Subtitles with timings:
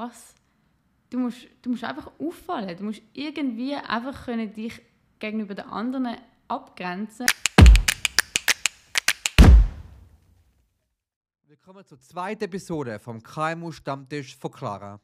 [0.00, 0.34] krass.
[1.10, 2.74] Du musst, du musst einfach auffallen.
[2.76, 4.80] Du musst irgendwie einfach können dich
[5.18, 6.16] gegenüber den anderen
[6.48, 7.26] abgrenzen.
[11.46, 15.00] Willkommen zur zweiten Episode vom KMU Stammtisch von Clara.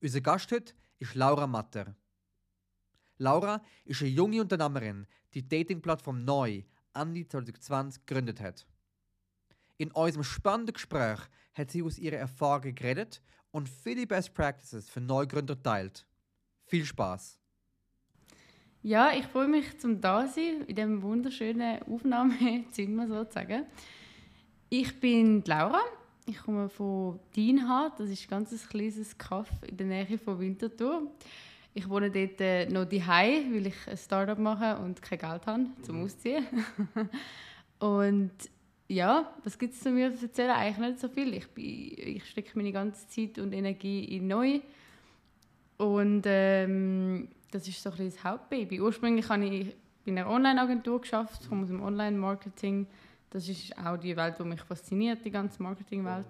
[0.00, 1.94] Unser Gast heute ist Laura Matter.
[3.18, 8.66] Laura ist eine junge Unternehmerin, die Datingplattform neu Ende 2020 gegründet hat.
[9.76, 11.20] In unserem spannenden Gespräch
[11.54, 13.22] hat sie aus ihren Erfahrungen geredet
[13.52, 16.04] und viele Best Practices für Neugründer teilt.
[16.64, 17.38] Viel Spaß!
[18.84, 23.64] Ja, ich freue mich zum da sein in diesem wunderschönen Aufnahmezimmer sozusagen.
[24.68, 25.80] Ich bin Laura.
[26.26, 28.00] Ich komme von Dienhardt.
[28.00, 31.12] Das ist ein ganz kleines Kaff in der Nähe von Winterthur.
[31.74, 35.66] Ich wohne dort äh, noch daheim, weil ich ein Startup mache und kein Geld habe
[35.82, 36.04] zum mhm.
[36.04, 36.46] Ausziehen.
[37.78, 38.32] und
[38.92, 40.50] ja, was gibt es zu mir zu erzählen?
[40.50, 41.34] Eigentlich nicht so viel.
[41.34, 44.60] Ich, ich stecke meine ganze Zeit und Energie in neu.
[45.78, 48.80] Und ähm, das ist so ein das Hauptbaby.
[48.80, 52.86] Ursprünglich habe ich in einer Online-Agentur geschafft, komme aus dem Online-Marketing.
[53.30, 56.26] Das ist auch die Welt, die mich fasziniert, die ganze Marketingwelt.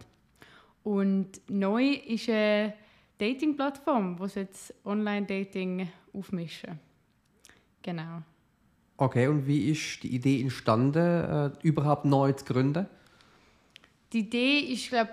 [0.84, 2.75] Und neu ist eine
[3.19, 6.79] Dating-Plattform, wo jetzt Online-Dating aufmischen.
[7.83, 8.23] Genau.
[9.03, 12.86] Okay, und wie ist die Idee entstanden, äh, überhaupt neu zu gründen?
[14.12, 15.11] Die Idee ist, glaube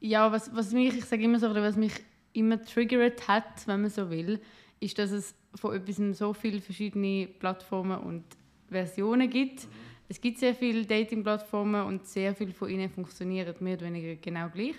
[0.00, 1.92] ja, was, was mich, ich sage immer so, was mich
[2.32, 4.40] immer triggert hat, wenn man so will,
[4.80, 8.24] ist, dass es von etwas so viele verschiedene Plattformen und
[8.70, 9.64] Versionen gibt.
[9.64, 9.70] Mhm.
[10.08, 14.48] Es gibt sehr viele Dating-Plattformen und sehr viele von ihnen funktionieren mehr oder weniger genau
[14.48, 14.76] gleich.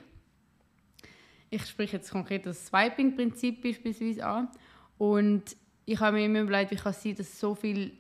[1.52, 4.48] Ich spreche jetzt konkret das Swiping-Prinzip beispielsweise an.
[4.98, 7.92] Und ich habe mir immer überlegt, wie kann es sein, dass so viele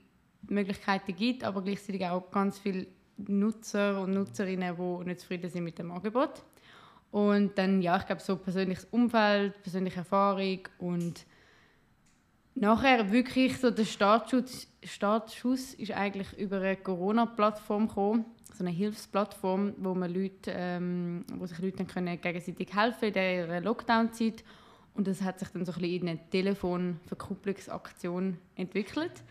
[0.50, 5.80] Möglichkeiten gibt, aber gleichzeitig auch ganz viele Nutzer und Nutzerinnen, die nicht zufrieden sind mit
[5.80, 6.44] dem Angebot.
[7.12, 11.26] Und dann, ja, ich glaube, so persönliches Umfeld, persönliche Erfahrung und
[12.56, 19.75] nachher wirklich so der Startschuss, Startschuss ist eigentlich über eine Corona-Plattform gekommen, so eine Hilfsplattform,
[19.78, 24.44] wo man Leute, ähm, wo sich Leute dann können gegenseitig helfen in der Lockdown-Zeit
[24.94, 29.24] und das hat sich dann so ein bisschen in eine Telefonverkupplungsaktion entwickelt.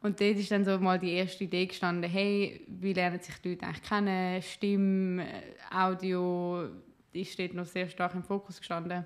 [0.00, 3.50] Und dort ist dann so mal die erste Idee gestanden, hey, wie lernen sich die
[3.50, 4.42] Leute eigentlich kennen?
[4.42, 5.26] Stimme,
[5.70, 6.68] Audio,
[7.12, 9.04] ist dort noch sehr stark im Fokus gestanden.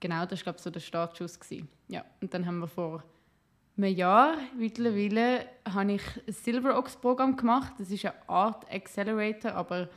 [0.00, 1.38] Genau, das war glaube ich, so der Startschuss.
[1.40, 1.68] Gewesen.
[1.88, 3.02] Ja, und dann haben wir vor
[3.76, 7.72] einem Jahr mittlerweile habe ich ein SilverOx-Programm gemacht.
[7.78, 9.88] Das ist eine Art Accelerator, aber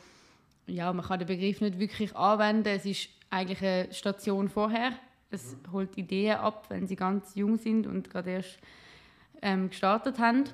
[0.67, 2.69] ja, man kann den Begriff nicht wirklich anwenden.
[2.69, 4.93] Es ist eigentlich eine Station vorher.
[5.29, 8.59] Es holt Ideen ab, wenn sie ganz jung sind und gerade erst
[9.45, 10.45] ähm, gestartet haben.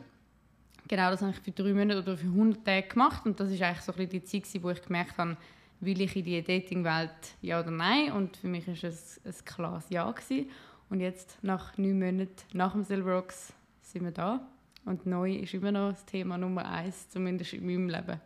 [0.88, 3.62] Genau, das habe ich für drei Monate oder für 100 Tage gemacht und das ist
[3.62, 5.38] eigentlich so ein die Zeit, wo ich gemerkt habe,
[5.80, 7.10] will ich in die Dating-Welt
[7.42, 10.50] ja oder nein und für mich war es ein, klares Ja gewesen.
[10.90, 14.42] und jetzt nach neun Monaten nach dem Silverrocks sind wir da
[14.84, 18.20] und neu ist immer noch das Thema Nummer eins, zumindest in meinem Leben.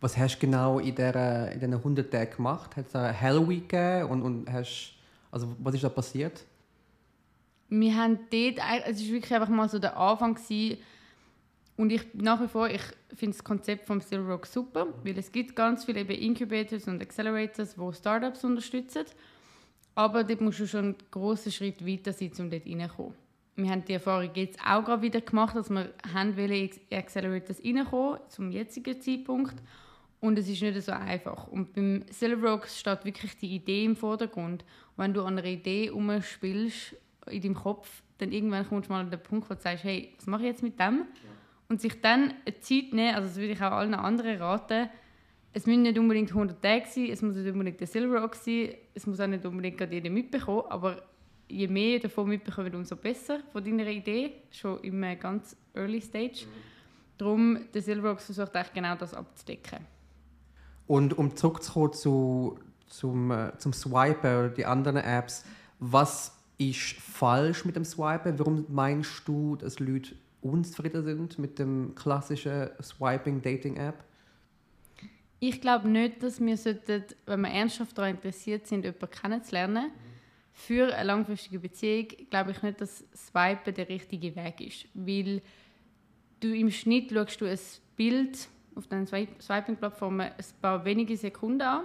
[0.00, 2.76] Was hast du genau in, der, in diesen 100 Tagen gemacht?
[2.76, 4.94] Hat es eine Hell Week gegeben und, und hast,
[5.32, 6.44] also was ist da passiert?
[7.80, 10.78] Wir haben dort, es war wirklich einfach mal so der Anfang gewesen,
[11.76, 12.82] und ich nach wie vor, ich
[13.14, 17.00] finde das Konzept vom Silver Rock super, weil es gibt ganz viele eben Incubators und
[17.00, 19.06] Accelerators, die Startups unterstützen.
[19.94, 23.14] Aber dort musst du schon einen grossen Schritt weiter sein, um dort reinzukommen.
[23.56, 28.20] Wir haben die Erfahrung jetzt auch gerade wieder gemacht, dass wir haben in Accelerators reinkommen,
[28.28, 29.56] zum jetzigen Zeitpunkt.
[30.20, 31.48] Und es ist nicht so einfach.
[31.48, 34.62] Und beim Silver Rock steht wirklich die Idee im Vordergrund.
[34.62, 36.96] Und wenn du an einer Idee umspielst,
[37.30, 40.12] in deinem Kopf, dann irgendwann kommst du mal an den Punkt, wo du sagst, hey,
[40.16, 40.98] was mache ich jetzt mit dem?
[40.98, 41.04] Ja.
[41.68, 44.88] Und sich dann eine Zeit nehmen, also das würde ich auch allen anderen raten,
[45.54, 48.74] es müssen nicht unbedingt 100 Tage sein, es muss nicht unbedingt der Silver Rock sein,
[48.94, 51.02] es muss auch nicht unbedingt gerade jeder mitbekommen, aber
[51.48, 56.46] je mehr davon mitbekommen, umso besser von deiner Idee, schon im ganz early stage.
[56.46, 56.72] Mhm.
[57.18, 59.80] Darum, der Silver Rock versucht eigentlich genau das abzudecken.
[60.86, 65.44] Und um zurückzukommen zu, zum, äh, zum Swipen oder die anderen Apps,
[65.78, 68.38] was ist falsch mit dem Swipen?
[68.38, 74.04] Warum meinst du, dass Leute unzufrieden sind mit dem klassischen Swiping-Dating-App?
[75.40, 79.90] Ich glaube nicht, dass wir sollten, wenn wir ernsthaft daran interessiert sind, jemanden kennenzulernen,
[80.52, 84.86] für eine langfristige Beziehung, glaube ich nicht, dass Swipen der richtige Weg ist.
[84.94, 85.40] Weil
[86.40, 87.58] du im Schnitt schaust du ein
[87.96, 91.84] Bild auf den Swiping-Plattformen ein paar wenige Sekunden an.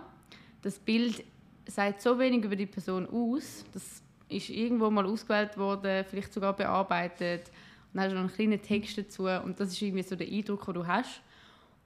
[0.62, 1.24] Das Bild
[1.66, 6.54] sagt so wenig über die Person aus, dass ist irgendwo mal ausgewählt worden, vielleicht sogar
[6.54, 7.48] bearbeitet.
[7.94, 10.28] Und dann hast du noch einen kleinen Text dazu und das ist irgendwie so der
[10.28, 11.22] Eindruck, den du hast.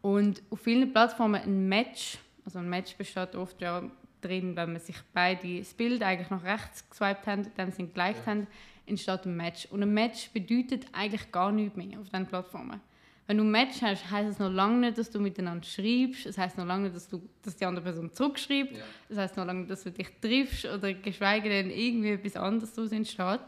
[0.02, 3.84] Und auf vielen Plattformen ein Match, also ein Match besteht oft ja
[4.22, 8.26] drin, wenn man sich beide das Bild eigentlich nach rechts geswiped haben, dann sind geliked
[8.26, 8.32] ja.
[8.32, 8.48] haben,
[8.86, 9.68] entsteht ein Match.
[9.68, 12.82] Und ein Match bedeutet eigentlich gar nichts mehr auf diesen Plattformen.
[13.31, 16.25] Wenn du ein Match hast, heisst es noch lange nicht, dass du miteinander schreibst.
[16.25, 18.75] Es heisst noch lange nicht, dass, du, dass die andere Person zurückschreibt.
[18.75, 18.83] Ja.
[19.07, 22.74] Es heisst noch lange nicht, dass du dich triffst oder geschweige denn irgendwie etwas anderes
[22.74, 23.39] daraus entsteht.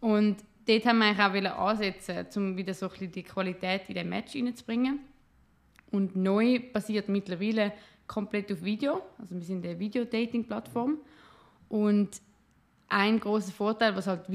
[0.00, 0.36] Und
[0.66, 4.08] dort haben wir eigentlich auch ansetzen, um wieder so ein bisschen die Qualität in den
[4.08, 5.00] Match reinzubringen.
[5.90, 7.74] Und neu basiert mittlerweile
[8.06, 9.02] komplett auf Video.
[9.18, 10.96] Also wir sind eine Video-Dating-Plattform.
[11.68, 12.22] Und
[12.88, 14.32] ein großer Vorteil, was halt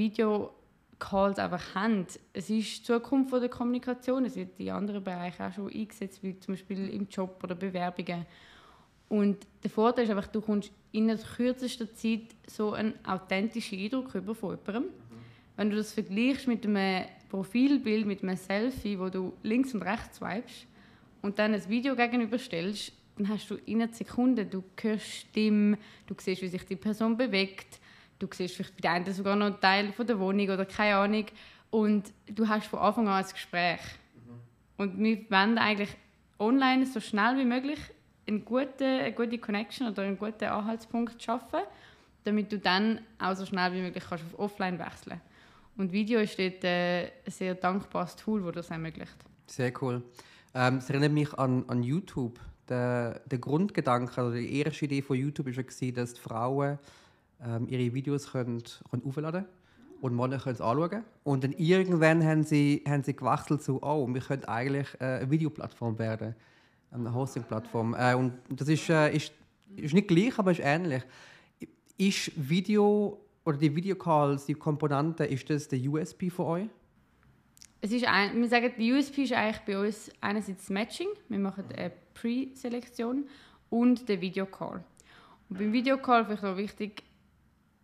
[1.04, 4.24] Video-Calls einfach haben, es ist die Zukunft der Kommunikation.
[4.24, 8.26] Es wird in anderen Bereichen auch schon eingesetzt, wie zum Beispiel im Job oder Bewerbungen.
[9.08, 14.14] Und der Vorteil ist einfach, du kommst in der kürzesten Zeit so einen authentischen Eindruck
[14.14, 14.92] über von jemandem.
[15.56, 20.16] Wenn du das vergleichst mit einem Profilbild, mit einem Selfie, wo du links und rechts
[20.16, 20.66] swipest
[21.22, 26.14] und dann ein Video gegenüberstellst, dann hast du in einer Sekunde, du hörst Stimmen, du
[26.18, 27.78] siehst, wie sich die Person bewegt,
[28.18, 30.96] du siehst vielleicht bei der einen sogar noch einen Teil von der Wohnung oder keine
[30.96, 31.26] Ahnung
[31.70, 33.80] und du hast von Anfang an ein Gespräch.
[34.14, 34.40] Mhm.
[34.76, 35.96] Und wir wollen eigentlich
[36.38, 37.78] online so schnell wie möglich
[38.26, 41.60] eine gute, eine gute Connection oder einen guten Anhaltspunkt schaffen,
[42.24, 45.20] damit du dann auch so schnell wie möglich kannst auf offline wechseln
[45.76, 49.16] Und Video ist dort äh, ein sehr dankbares Tool, das das ermöglicht.
[49.46, 50.02] Sehr cool.
[50.54, 52.38] Ähm, es erinnert mich an, an YouTube
[52.68, 56.78] der, der Grundgedanke oder die erste Idee von YouTube war, dass die Frauen
[57.44, 59.44] ähm, ihre Videos können, können aufladen
[60.00, 61.04] und Männer können es anschauen.
[61.22, 65.30] Und dann irgendwann haben sie, haben sie gewechselt zu, oh, wir können eigentlich äh, eine
[65.30, 66.34] Videoplattform werden,
[66.90, 67.94] eine Hosting-Plattform.
[67.94, 69.32] Äh, und das ist, äh, ist,
[69.76, 71.02] ist nicht gleich, aber ist ähnlich.
[71.96, 76.68] Ist Video oder die Videocalls, die Komponenten, ist das der USP für euch?
[77.80, 81.08] Es ist ein, wir sagen, die USP ist eigentlich bei uns einerseits Matching.
[81.28, 83.26] Wir machen eine Pre-Selektion
[83.68, 84.82] und den Videocall.
[85.50, 87.02] Und beim Videocall vielleicht noch wichtig,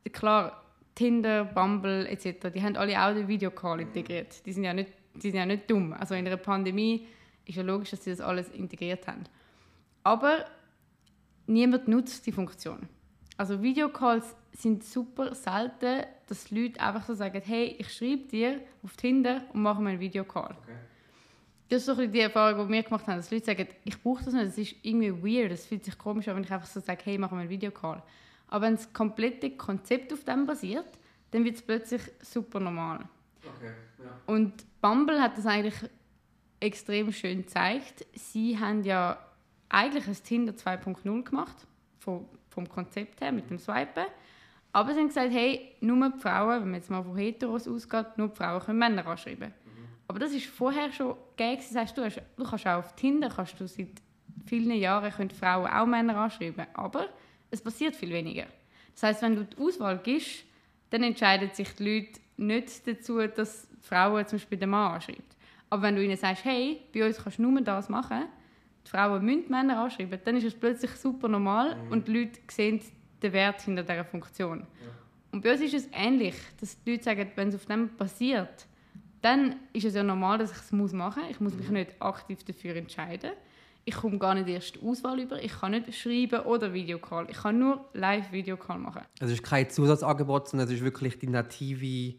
[0.08, 0.64] klar,
[0.94, 4.44] Tinder, Bumble etc., die haben alle auch den Videocall integriert.
[4.44, 5.92] Die sind ja nicht, die sind ja nicht dumm.
[5.92, 7.06] Also in einer Pandemie
[7.44, 9.24] ist ja logisch, dass sie das alles integriert haben.
[10.02, 10.44] Aber
[11.46, 12.88] niemand nutzt die Funktion.
[13.36, 18.96] Also Videocalls sind super selten, dass Leute einfach so sagen, hey, ich schreibe dir auf
[18.96, 20.56] Tinder und mache mir einen Videocall.
[20.62, 20.76] Okay.
[21.70, 24.34] Das ist so die Erfahrung, die wir gemacht haben, dass Leute sagen, ich brauche das
[24.34, 27.00] nicht, das ist irgendwie weird, es fühlt sich komisch an, wenn ich einfach so sage,
[27.04, 28.02] hey, machen wir einen Videocall.
[28.50, 30.98] Aber wenn das komplette Konzept auf dem basiert,
[31.30, 33.08] dann wird es plötzlich super normal.
[33.56, 34.20] Okay, ja.
[34.26, 35.88] Und Bumble hat das eigentlich
[36.58, 38.04] extrem schön gezeigt.
[38.14, 39.18] Sie haben ja
[39.68, 41.56] eigentlich ein Tinder 2.0 gemacht,
[42.00, 44.06] vom, vom Konzept her, mit dem Swipen.
[44.72, 48.06] Aber sie haben gesagt, hey, nur die Frauen, wenn man jetzt mal von Heteros ausgeht,
[48.16, 49.48] nur die Frauen können Männer anschreiben.
[49.48, 49.88] Mhm.
[50.08, 51.62] Aber das ist vorher schon gegeben.
[51.72, 54.02] Das heißt, du, hast, du kannst auch auf Tinder, kannst du seit
[54.46, 56.66] vielen Jahren können Frauen auch Männer anschreiben.
[56.74, 57.08] Aber
[57.50, 58.46] es passiert viel weniger.
[58.94, 60.44] Das heißt, wenn du die Auswahl gibst,
[60.90, 65.36] dann entscheiden sich die Leute nicht dazu, dass die Frauen zum Beispiel den Mann anschreibt.
[65.68, 68.24] Aber wenn du ihnen sagst, hey, bei uns kannst du nur das machen,
[68.84, 71.92] die Frauen müssen die Männer anschreiben, dann ist es plötzlich super normal mhm.
[71.92, 72.80] und die Leute sehen
[73.22, 74.60] den Wert hinter dieser Funktion.
[74.60, 74.88] Ja.
[75.32, 78.66] Und bei uns ist es ähnlich, dass die Leute sagen, wenn es auf dem passiert,
[79.22, 81.30] dann ist es ja normal, dass ich es machen muss.
[81.30, 81.74] Ich muss mich mhm.
[81.74, 83.32] nicht aktiv dafür entscheiden.
[83.84, 85.42] Ich komme gar nicht erst die Auswahl über.
[85.42, 87.26] Ich kann nicht schreiben oder Videocall.
[87.30, 89.02] Ich kann nur Live-Videocall machen.
[89.20, 92.14] Also es ist kein Zusatzangebot, sondern es ist wirklich die native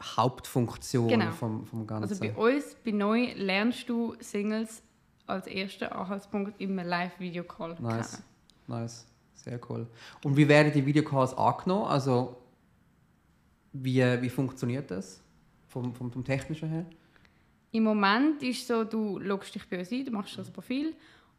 [0.00, 1.32] Hauptfunktion genau.
[1.32, 2.10] vom, vom Ganzen.
[2.10, 4.82] Also bei uns, bei neu, lernst du Singles
[5.26, 8.12] als ersten Anhaltspunkt im Live-Videocall nice.
[8.12, 8.24] kennen.
[8.68, 9.06] Nice.
[9.34, 9.86] Sehr cool.
[10.24, 11.86] Und wie werden die Videocalls angenommen?
[11.86, 12.36] Also,
[13.72, 15.22] wie, wie funktioniert das
[15.68, 16.86] vom, vom, vom Technischen her?
[17.76, 20.94] Im Moment ist so, du loggst dich bei uns ein, du machst das Profil.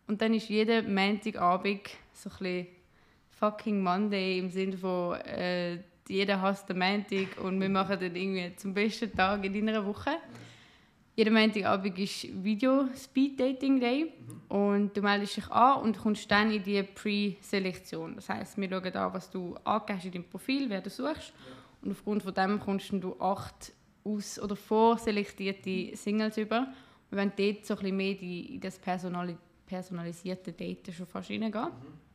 [0.06, 2.68] Und dann ist jeden Montagabend so ein
[3.32, 8.56] fucking Monday im Sinne von äh, jeder hasst den Montag und wir machen dann irgendwie
[8.56, 10.12] zum besten Tag in deiner Woche.
[11.16, 14.14] Jeden Montagabend ist Video Speed Dating Day
[14.48, 18.14] und du meldest dich an und kommst dann in die Pre-Selektion.
[18.18, 21.34] Das heißt, wir schauen an, was du angehst in deinem Profil, wer du suchst.
[21.82, 23.74] Und aufgrund von dem kommst du acht
[24.08, 26.68] aus- oder vorselektierte Singles über.
[27.10, 31.54] Wir wollen dort so ein mehr in das personalisierte Daten schon fast reingehen.
[31.54, 32.08] Mhm.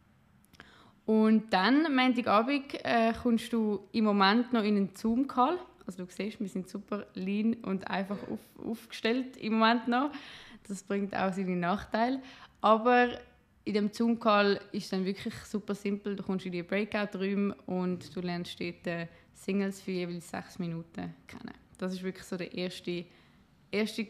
[1.05, 6.41] Und dann, Montagabend, äh, kommst du im Moment noch in einen Zoom-Call also du siehst,
[6.41, 10.11] wir sind super lean und einfach auf, aufgestellt im Moment noch.
[10.69, 12.23] Das bringt auch seine Nachteile.
[12.61, 13.19] Aber
[13.65, 16.17] in dem Zoom-Call ist dann wirklich super simpel.
[16.17, 21.15] Du kommst in die Breakout-Räume und du lernst dort äh, Singles für jeweils sechs Minuten
[21.27, 21.62] kennen.
[21.83, 23.05] Das ist wirklich so der erste,
[23.71, 24.07] erste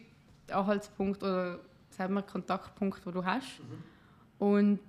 [0.51, 1.61] Anhaltspunkt oder
[1.91, 3.61] sagen wir, Kontaktpunkt, den du hast.
[3.61, 4.47] Mhm.
[4.47, 4.81] Und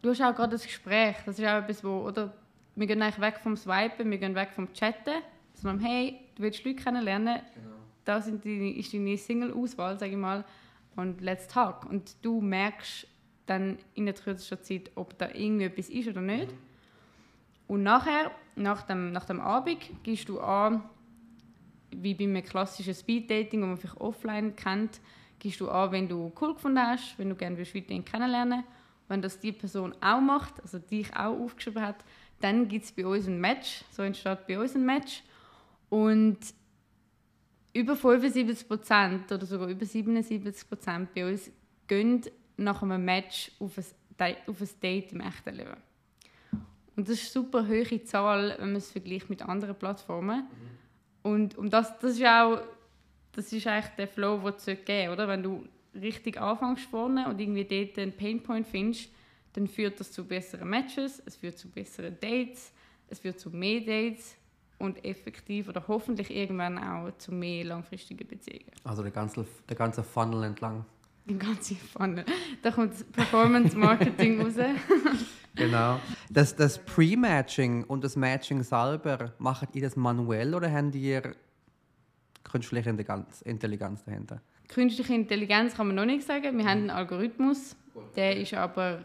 [0.00, 1.16] du hast auch gerade das Gespräch.
[1.26, 2.32] Das ist auch etwas, wo, oder
[2.76, 5.22] wir gehen eigentlich weg vom Swipen, wir gehen weg vom Chatten,
[5.52, 7.76] sondern hey, du willst Leute kennenlernen, genau.
[8.04, 10.44] da sind die, ist deine Single-Auswahl, sage ich mal,
[10.96, 11.84] und let's talk.
[11.86, 13.06] Und du merkst
[13.46, 16.52] dann in der kürzester Zeit, ob da irgendwie etwas ist oder nicht.
[16.52, 16.58] Mhm.
[17.66, 20.82] Und nachher, nach dem, nach dem Abend, gehst du an,
[21.90, 25.00] wie bei einem klassischen Speed-Dating, wo man vielleicht offline kennt,
[25.38, 28.64] gehst du an, wenn du cool gefunden hast, wenn du gerne weiterhin kennenlernen
[29.08, 32.04] Wenn das die Person auch macht, also dich auch aufgeschrieben hat,
[32.40, 33.84] dann gibt es bei uns ein Match.
[33.90, 35.22] So entsteht bei uns ein Match.
[35.88, 36.38] Und
[37.72, 41.50] über 75% oder sogar über 77% bei uns
[41.86, 42.22] gehen
[42.56, 45.76] nach einem Match auf ein, auf ein Date im echten Leben.
[46.96, 50.40] Und das ist eine super hohe Zahl, wenn man es vergleicht mit anderen Plattformen.
[50.40, 50.77] Mhm.
[51.28, 52.60] Und, und das, das ist auch
[53.38, 55.28] das ist eigentlich der Flow, den es geben oder?
[55.28, 59.10] Wenn du richtig anfängst vorne und irgendwie dort einen Painpoint findest,
[59.52, 62.72] dann führt das zu besseren Matches, es führt zu besseren Dates,
[63.08, 64.36] es führt zu mehr Dates
[64.78, 68.72] und effektiv oder hoffentlich irgendwann auch zu mehr langfristigen Beziehungen.
[68.82, 70.84] Also der ganze, der ganze Funnel entlang.
[71.24, 72.24] Der ganze Funnel.
[72.62, 74.54] Da kommt das Performance Marketing raus.
[75.58, 76.00] Genau.
[76.30, 81.34] Das, das Pre-Matching und das Matching selber, macht ihr das manuell oder habt ihr
[82.44, 82.90] künstliche
[83.44, 84.40] Intelligenz dahinter?
[84.68, 86.56] Künstliche Intelligenz kann man noch nicht sagen.
[86.56, 87.76] Wir haben einen Algorithmus,
[88.16, 89.04] der ist aber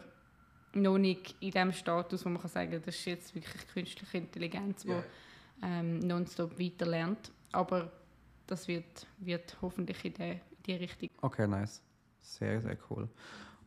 [0.74, 4.18] noch nicht in dem Status, wo man kann sagen kann, das ist jetzt wirklich künstliche
[4.18, 5.04] Intelligenz, die yeah.
[5.62, 7.32] ähm, nonstop weiterlernt.
[7.52, 7.90] Aber
[8.46, 11.10] das wird, wird hoffentlich in, der, in die Richtung.
[11.22, 11.82] Okay, nice.
[12.20, 13.08] Sehr, sehr cool.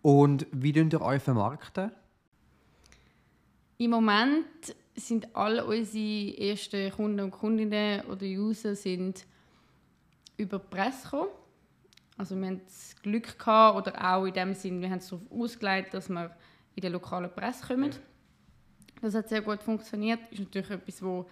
[0.02, 1.92] Und wie tun ihr euch vermarkten?
[3.80, 9.26] Im Moment sind alle unsere ersten Kunden und Kundinnen oder User sind
[10.36, 11.30] über die Presse gekommen.
[12.18, 15.32] Also wir haben das Glück gehabt, oder auch in dem Sinne, wir haben es darauf
[15.32, 16.36] ausgelegt, dass wir
[16.76, 17.92] in der lokalen Presse kommen.
[19.02, 20.20] Das hat sehr gut funktioniert.
[20.32, 21.30] Ist natürlich etwas, wo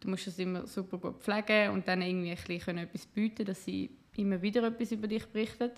[0.00, 3.64] du musst es immer super gut pflegen und dann irgendwie ein bisschen etwas bieten, dass
[3.64, 5.70] sie immer wieder etwas über dich berichten.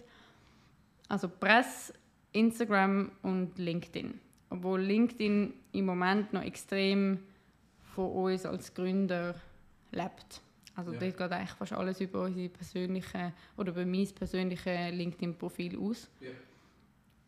[1.09, 1.92] Also Presse,
[2.30, 4.21] Instagram und LinkedIn.
[4.54, 7.18] Obwohl LinkedIn im Moment noch extrem
[7.94, 9.34] von uns als Gründer
[9.90, 10.40] lebt.
[10.76, 11.00] Also ja.
[11.00, 16.08] dort geht eigentlich fast alles über unsere persönliche oder über mein persönliches LinkedIn-Profil aus.
[16.20, 16.30] Ja.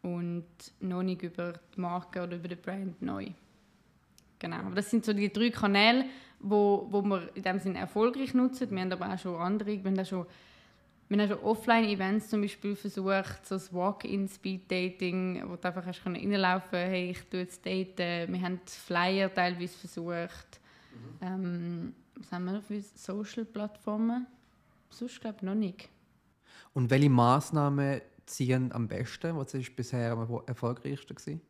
[0.09, 0.47] Und
[0.79, 3.27] noch nicht über die Marke oder über den Brand neu.
[4.39, 4.59] Genau.
[4.59, 6.05] Aber das sind so die drei Kanäle,
[6.39, 8.71] wo, wo wir in dem Sinne erfolgreich nutzen.
[8.71, 9.83] Wir haben aber auch schon andere.
[9.83, 10.27] Wir haben auch schon,
[11.09, 16.71] wir haben schon Offline-Events zum Beispiel versucht, so das Walk-in-Speed-Dating, wo du einfach hast reinlaufen
[16.71, 18.33] kannst, hey, ich tue jetzt daten.
[18.33, 20.61] Wir haben Flyer teilweise versucht.
[20.93, 21.27] Mhm.
[21.27, 24.27] Ähm, was haben wir noch für Social-Plattformen?
[24.91, 25.89] Sonst glaube ich noch nicht.
[26.75, 29.37] Und welche Massnahmen ziehen am besten?
[29.37, 31.41] Was ist bisher am erfolgreichsten gewesen?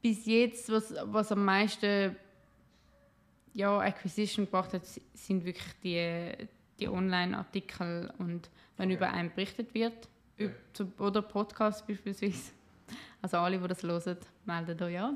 [0.00, 2.16] Bis jetzt, was, was am meisten
[3.52, 6.48] ja, Acquisition gebracht hat, sind wirklich die,
[6.78, 8.96] die Online-Artikel und wenn okay.
[8.96, 10.48] über einen berichtet wird, ja.
[10.98, 12.52] oder Podcasts beispielsweise.
[13.20, 14.16] Also alle, die das hören,
[14.46, 15.12] melden da ja.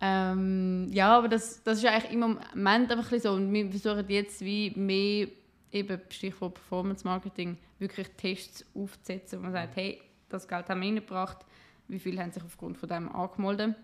[0.00, 3.32] Ähm, ja, aber das, das ist eigentlich im Moment einfach so.
[3.32, 5.28] Und wir versuchen jetzt wie mehr,
[5.72, 10.88] eben Stichwort Performance Marketing, wirklich Tests aufzusetzen, wo man sagt, hey, das Geld haben wir
[10.88, 11.44] reingebracht,
[11.88, 13.74] wie viele haben sich aufgrund von dem angemeldet.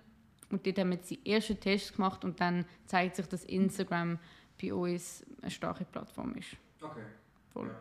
[0.50, 4.18] Und dort haben wir jetzt die ersten Tests gemacht und dann zeigt sich, dass Instagram
[4.60, 6.56] bei uns eine starke Plattform ist.
[6.80, 7.00] Okay.
[7.52, 7.68] Voll.
[7.68, 7.74] Ja.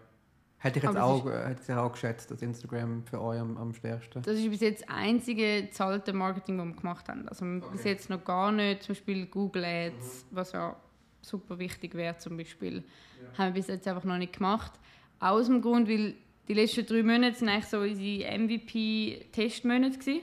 [0.58, 3.74] Hätte ich jetzt auch, äh, hätte ich auch geschätzt, dass Instagram für euch am, am
[3.74, 4.24] stärksten?
[4.24, 7.28] Das ist bis jetzt das einzige zahlte Marketing, das wir gemacht haben.
[7.30, 7.68] Also okay.
[7.72, 10.36] bis jetzt noch gar nicht, zum Beispiel Google Ads, mhm.
[10.36, 10.76] was ja
[11.22, 13.38] super wichtig wäre zum Beispiel, ja.
[13.38, 14.72] haben wir bis jetzt einfach noch nicht gemacht.
[15.20, 16.16] Aus dem Grund, weil
[16.48, 20.22] die letzten drei Monate sind eigentlich so unsere MVP-Testmonate gewesen.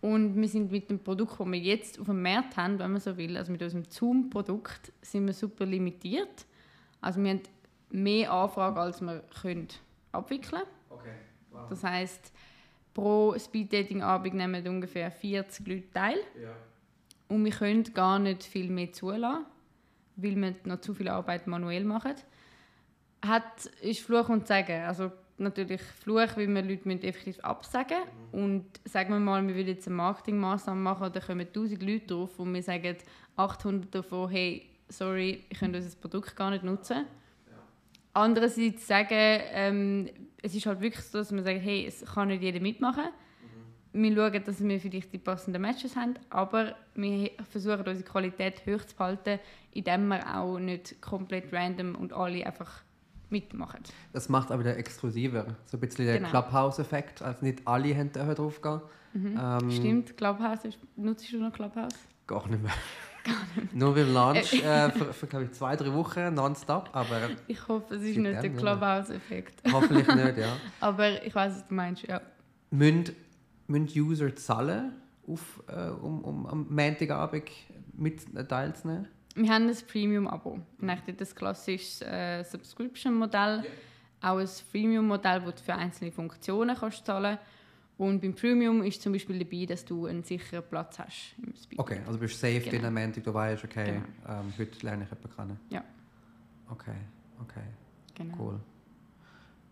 [0.00, 3.00] Und wir sind mit dem Produkt, das wir jetzt auf dem Markt haben, wenn man
[3.00, 6.46] so will, also mit unserem Zoom-Produkt, sind wir super limitiert.
[7.00, 7.42] Also wir haben
[7.90, 9.68] mehr Anfragen, als wir können
[10.12, 10.66] abwickeln können.
[10.90, 11.14] Okay.
[11.50, 11.68] Wow.
[11.68, 12.32] Das heisst,
[12.94, 16.18] pro Speed-Dating-Abend nehmen ungefähr 40 Leute teil.
[16.40, 16.54] Ja.
[17.28, 19.46] Und wir können gar nicht viel mehr zulassen,
[20.16, 22.14] weil wir noch zu viel Arbeit manuell machen.
[23.24, 24.82] Hat, ist Fluch und Sagen.
[24.82, 27.98] Also natürlich Fluch, weil wir Leute effektiv absagen
[28.32, 28.40] mhm.
[28.40, 32.38] Und sagen wir mal, wir würden jetzt eine Marketingmaßnahme machen, da kommen 1000 Leute drauf
[32.38, 32.96] und wir sagen
[33.36, 37.06] 800 davon, hey, sorry, ich kann unser Produkt gar nicht nutzen.
[38.14, 39.08] Andererseits sagen,
[39.52, 40.10] ähm,
[40.42, 43.04] es ist halt wirklich so, dass man sagt, hey, es kann nicht jeder mitmachen.
[43.92, 44.02] Mhm.
[44.02, 48.84] Wir schauen, dass wir vielleicht die passenden Matches haben, aber wir versuchen unsere Qualität hoch
[48.84, 49.38] zu halten,
[49.72, 52.82] indem wir auch nicht komplett random und alle einfach
[53.30, 53.80] mitmachen.
[54.12, 55.46] Das macht aber wieder exklusiver.
[55.66, 56.30] So ein bisschen der Genau.
[56.30, 57.22] Clubhouse-Effekt.
[57.22, 58.80] Also nicht alle haben da drauf gehen.
[59.14, 59.38] Mhm.
[59.40, 60.60] Ähm, Stimmt, Clubhouse,
[60.96, 61.94] nutzt du noch Clubhouse?
[62.26, 62.72] Gar nicht mehr.
[63.72, 67.94] Nur beim Lunch äh, für, für glaube ich, zwei, drei Wochen nonstop, aber Ich hoffe,
[67.96, 68.60] es ist nicht der nicht mehr.
[68.62, 69.62] Clubhouse-Effekt.
[69.72, 70.56] hoffentlich nicht, ja.
[70.80, 72.20] Aber ich weiß, was du meinst, ja.
[72.70, 73.14] Müssen,
[73.66, 74.92] müssen User zahlen,
[75.26, 77.50] auf, äh, um, um am Montagabend
[77.94, 79.08] mit teilzunehmen?
[79.34, 80.58] Wir haben ein Premium-Abo.
[80.82, 83.64] Eigentlich das klassisches äh, Subscription-Modell.
[84.20, 87.38] Auch ein Freemium-Modell, wo du für einzelne Funktionen kannst zahlen
[87.98, 91.82] Und beim Premium ist zum Beispiel dabei, dass du einen sicheren Platz hast im Speaker.
[91.82, 92.70] Okay, also bist du safe Genau.
[92.70, 92.86] genau.
[92.88, 95.60] am Montag, du weißt, okay, ähm, heute lerne ich jemanden kennen.
[95.70, 95.84] Ja.
[96.70, 96.96] Okay,
[97.40, 97.62] okay,
[98.14, 98.34] Genau.
[98.38, 98.60] cool.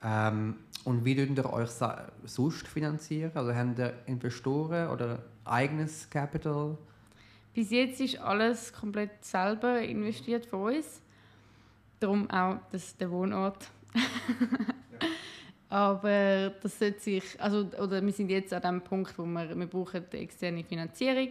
[0.02, 1.70] Ähm, und wie könnt ihr euch
[2.24, 3.32] sonst finanzieren?
[3.34, 6.78] Also habt ihr Investoren oder eigenes Capital?
[7.56, 11.00] Bis jetzt ist alles komplett selber investiert von uns.
[11.98, 13.70] Darum auch das, der Wohnort.
[15.70, 19.66] Aber das sollte sich, also, oder wir sind jetzt an dem Punkt, wo wir, wir
[19.66, 21.30] brauchen eine externe Finanzierung.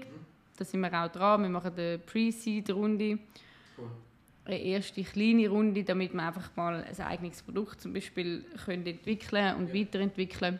[0.57, 1.43] Da sind wir auch dran.
[1.43, 3.19] Wir machen eine Pre-Seed-Runde.
[3.77, 3.91] Cool.
[4.45, 9.57] Eine erste kleine Runde, damit wir einfach mal ein eigenes Produkt zum Beispiel können entwickeln
[9.57, 10.59] und weiterentwickeln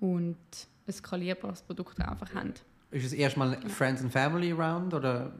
[0.00, 0.38] und
[0.86, 2.54] ein skalierbares Produkt einfach haben.
[2.92, 5.32] Ist es erstmal Friends and Family Round oder?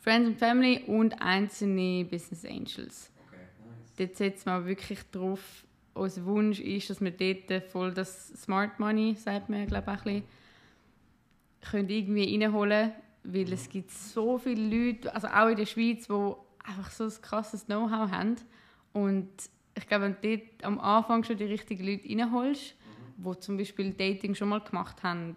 [0.00, 3.10] Friends and Family und einzelne Business Angels.
[3.26, 3.94] Okay, nice.
[3.96, 5.40] Dort setzen wir wirklich drauf,
[5.94, 10.06] unser Wunsch ist, dass wir dort voll das Smart Money, sagt man glaube ich auch
[10.06, 10.22] ein bisschen,
[11.62, 12.92] können irgendwie reinholen
[13.28, 16.32] weil es gibt so viele Leute, also auch in der Schweiz, die
[16.64, 18.36] einfach so ein krasses Know-how haben
[18.92, 19.28] und
[19.74, 22.74] ich glaube, wenn du dort am Anfang schon die richtigen Leute reinholst,
[23.16, 25.36] die zum Beispiel Dating schon mal gemacht haben,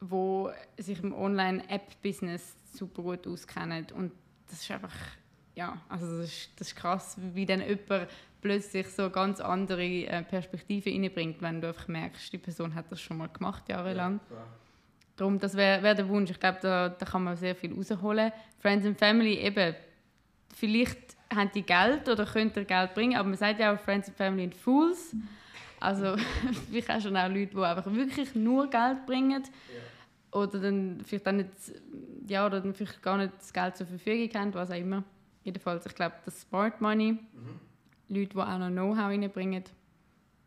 [0.00, 4.12] die sich im Online-App-Business super gut auskennen und
[4.48, 4.94] das ist einfach,
[5.54, 8.08] ja, also das ist, das ist krass, wie dann jemand
[8.40, 13.00] plötzlich so ganz andere äh, Perspektiven reinbringt, wenn du einfach merkst, die Person hat das
[13.00, 14.20] schon mal gemacht, jahrelang.
[15.16, 16.30] Darum, das wäre wär der Wunsch.
[16.30, 18.32] Ich glaube, da, da kann man sehr viel rausholen.
[18.58, 19.74] Friends and Family eben,
[20.54, 24.08] vielleicht haben die Geld oder können ihr Geld bringen, aber man sagt ja auch Friends
[24.08, 25.14] and Family and Fools.
[25.80, 26.16] Also
[26.70, 29.42] vielleicht hast du auch Leute, die einfach wirklich nur Geld bringen.
[30.32, 31.48] Oder dann vielleicht auch nicht,
[32.28, 35.02] ja, oder dann vielleicht gar nicht das Geld zur Verfügung haben, was auch immer.
[35.42, 37.18] Jedenfalls, ich glaube, das Smart Money,
[38.08, 39.64] Leute, die auch noch Know-how reinbringen,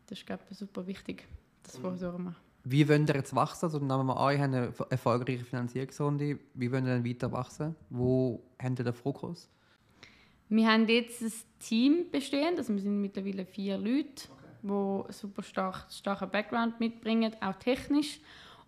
[0.06, 1.26] das ist, glaube ich, super wichtig.
[1.64, 2.34] Das versuchen wir.
[2.66, 3.66] Wie wollt ihr jetzt wachsen?
[3.66, 6.38] Also nehmen wir an, ihr habt eine erf- erfolgreiche Finanzierungsrunde.
[6.54, 7.74] Wie wollt ihr dann weiter wachsen?
[7.90, 9.50] Wo habt ihr den Fokus?
[10.48, 14.28] Wir haben jetzt ein Team bestehend, also wir sind mittlerweile vier Leute,
[14.64, 18.20] die einen super stark, starken Background mitbringen, auch technisch.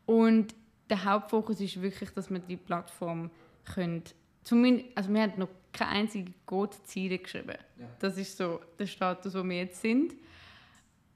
[0.05, 0.55] Und
[0.89, 3.31] der Hauptfokus ist wirklich, dass wir die Plattform
[3.65, 4.05] können,
[4.45, 7.57] zumindest, also wir haben noch keine einzige Code-Ziele geschrieben.
[7.79, 7.87] Ja.
[7.99, 10.15] Das ist so der Status, wo wir jetzt sind.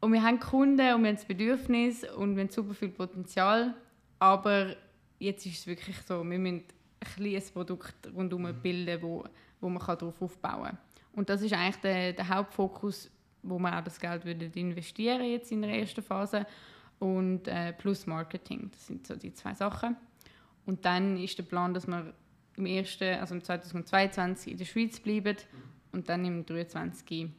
[0.01, 3.75] Und wir haben Kunden und wir haben das Bedürfnis und wir haben super viel Potenzial,
[4.19, 4.75] aber
[5.19, 6.65] jetzt ist es wirklich so, wir müssen
[7.01, 9.25] ein kleines Produkt rundherum bilden, wo,
[9.61, 10.79] wo man darauf aufbauen kann.
[11.13, 13.11] Und das ist eigentlich der, der Hauptfokus,
[13.43, 16.47] wo wir auch das Geld würden investieren jetzt in der ersten Phase
[16.99, 18.71] und äh, plus Marketing.
[18.71, 19.97] Das sind so die zwei Sachen.
[20.67, 22.13] Und dann ist der Plan, dass wir
[22.57, 25.37] im ersten, also im 2022 in der Schweiz bleiben
[25.93, 27.31] und dann im 2023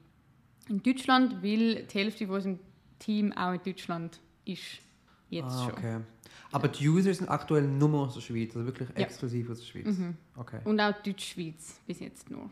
[0.69, 2.59] in Deutschland, weil die Hälfte von unserem
[2.99, 4.79] Team auch in Deutschland ist.
[5.29, 5.71] Jetzt ah, schon.
[5.73, 5.99] okay.
[6.51, 8.95] Aber die User sind aktuell nur aus der Schweiz, also wirklich Ja.
[8.95, 9.97] exklusiv aus der Schweiz.
[9.97, 10.17] Mhm.
[10.35, 10.59] Okay.
[10.65, 12.49] Und auch Deutschschweiz bis jetzt nur.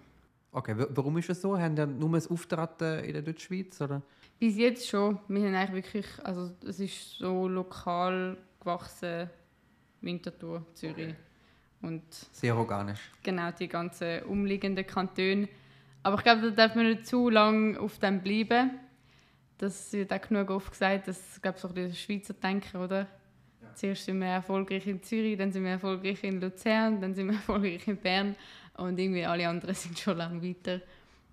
[0.51, 0.77] Okay.
[0.77, 1.57] wa- Warum ist das so?
[1.57, 3.79] Haben ihr nur das Auftreten in der Deutschschweiz?
[3.81, 4.01] Oder?
[4.39, 5.19] Bis jetzt schon.
[5.27, 9.29] Wir sind eigentlich wirklich, also es ist so lokal gewachsen,
[10.01, 11.13] Winterthur, Zürich
[11.81, 12.99] und Sehr organisch.
[13.23, 15.47] genau die ganzen umliegenden Kantone.
[16.03, 18.71] Aber ich glaube, da darf man nicht zu lange auf dem bleiben.
[19.57, 22.77] Das wird auch genug oft gesagt, das ist, glaube ich, so ein bisschen Schweizer Denken,
[22.77, 23.07] oder?
[23.75, 27.35] Zuerst sind wir erfolgreich in Zürich, dann sind wir erfolgreich in Luzern, dann sind wir
[27.35, 28.35] erfolgreich in Bern
[28.80, 30.82] und irgendwie alle anderen sind schon lange weiter.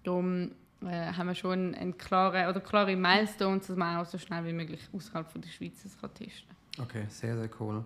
[0.04, 4.44] Darum äh, haben wir schon eine klare, oder klare Milestones, dass man auch so schnell
[4.44, 7.84] wie möglich außerhalb von der Schweiz das kann testen Okay, sehr, sehr cool.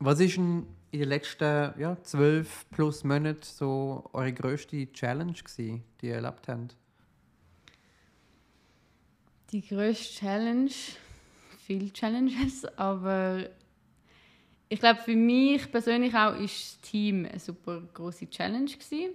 [0.00, 6.06] Was ist in den letzten ja, zwölf plus Monaten so eure grösste Challenge gewesen, die
[6.06, 6.76] ihr erlebt habt?
[9.52, 10.70] Die grösste Challenge,
[11.64, 13.44] viele Challenges, aber
[14.72, 19.14] ich glaube für mich persönlich auch ist das Team eine super große Challenge gewesen.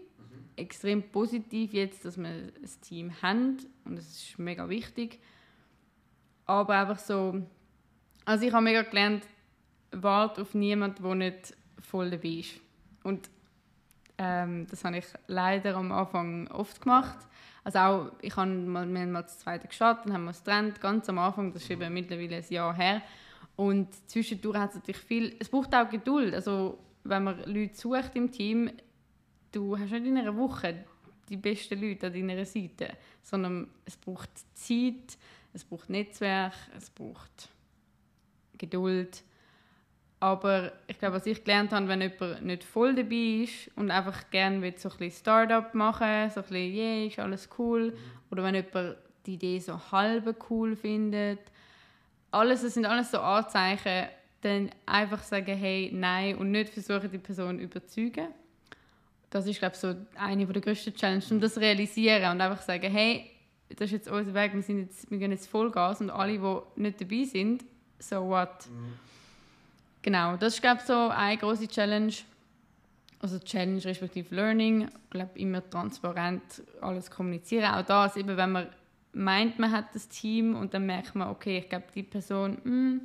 [0.57, 5.19] Extrem positiv jetzt, dass wir ein Team haben und das ist mega wichtig.
[6.45, 7.41] Aber einfach so,
[8.25, 9.25] also ich habe mega gelernt,
[9.91, 12.59] warte auf niemanden, der nicht voll dabei ist.
[13.03, 13.29] Und
[14.17, 17.17] ähm, das habe ich leider am Anfang oft gemacht.
[17.63, 20.43] Also auch, ich habe mal, wir haben mal das zweite gestartet, dann haben wir es
[20.43, 23.01] getrennt, ganz am Anfang, das ist eben mittlerweile ein Jahr her.
[23.55, 26.33] Und zwischendurch hat es natürlich viel, es braucht auch Geduld.
[26.33, 28.71] Also wenn man Leute sucht im Team,
[29.51, 30.83] du hast nicht in einer Woche
[31.29, 32.89] die besten Leute an deiner Seite,
[33.21, 35.17] sondern es braucht Zeit,
[35.53, 37.49] es braucht Netzwerk, es braucht
[38.57, 39.23] Geduld.
[40.19, 44.29] Aber ich glaube, was ich gelernt habe, wenn jemand nicht voll dabei ist und einfach
[44.31, 47.95] gerne will, so ein bisschen Startup machen so ein bisschen, yeah, ist alles cool.
[48.31, 51.39] Oder wenn jemand die Idee so halb cool findet.
[52.35, 54.07] Alles, das sind alles so Anzeichen,
[54.41, 58.27] dann einfach sagen, hey, nein und nicht versuchen, die Person zu überzeugen.
[59.29, 62.61] Das ist, glaube ich, so eine der grössten Challenges, um das zu realisieren und einfach
[62.61, 63.31] sagen, hey,
[63.69, 66.81] das ist jetzt unser Weg, wir, sind jetzt, wir gehen jetzt Vollgas und alle, die
[66.81, 67.63] nicht dabei sind,
[67.99, 68.67] so what?
[68.69, 68.93] Mhm.
[70.01, 72.13] Genau, das ist, glaube ich, so eine große Challenge.
[73.21, 74.89] Also Challenge respektive Learning.
[74.89, 77.73] Ich glaube, immer transparent alles kommunizieren.
[77.73, 78.67] Auch das, eben, wenn man
[79.15, 82.63] meint, man hat das Team und dann merkt man, okay, ich glaube, die Person, mh,
[82.63, 83.01] hm,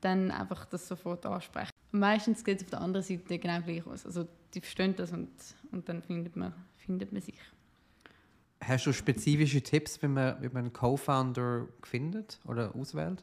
[0.00, 1.70] dann einfach das sofort ansprechen.
[1.92, 4.06] Meistens geht es auf der anderen Seite genau gleich aus.
[4.06, 5.30] Also die verstehen das und,
[5.70, 7.38] und dann findet man, findet man sich.
[8.60, 13.22] Hast du spezifische Tipps, wie man, wie man einen Co-Founder findet oder auswählt?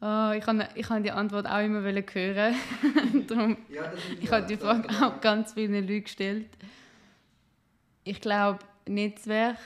[0.00, 2.54] Oh, ich habe ich hab die Antwort auch immer hören.
[3.26, 6.48] Darum, ja, ich habe die Frage auch ganz vielen Leuten gestellt.
[8.04, 9.58] Ich glaube, Netzwerk,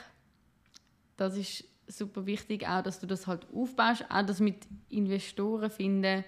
[1.17, 6.23] das ist super wichtig, auch dass du das halt aufbaust, auch das mit Investoren finden.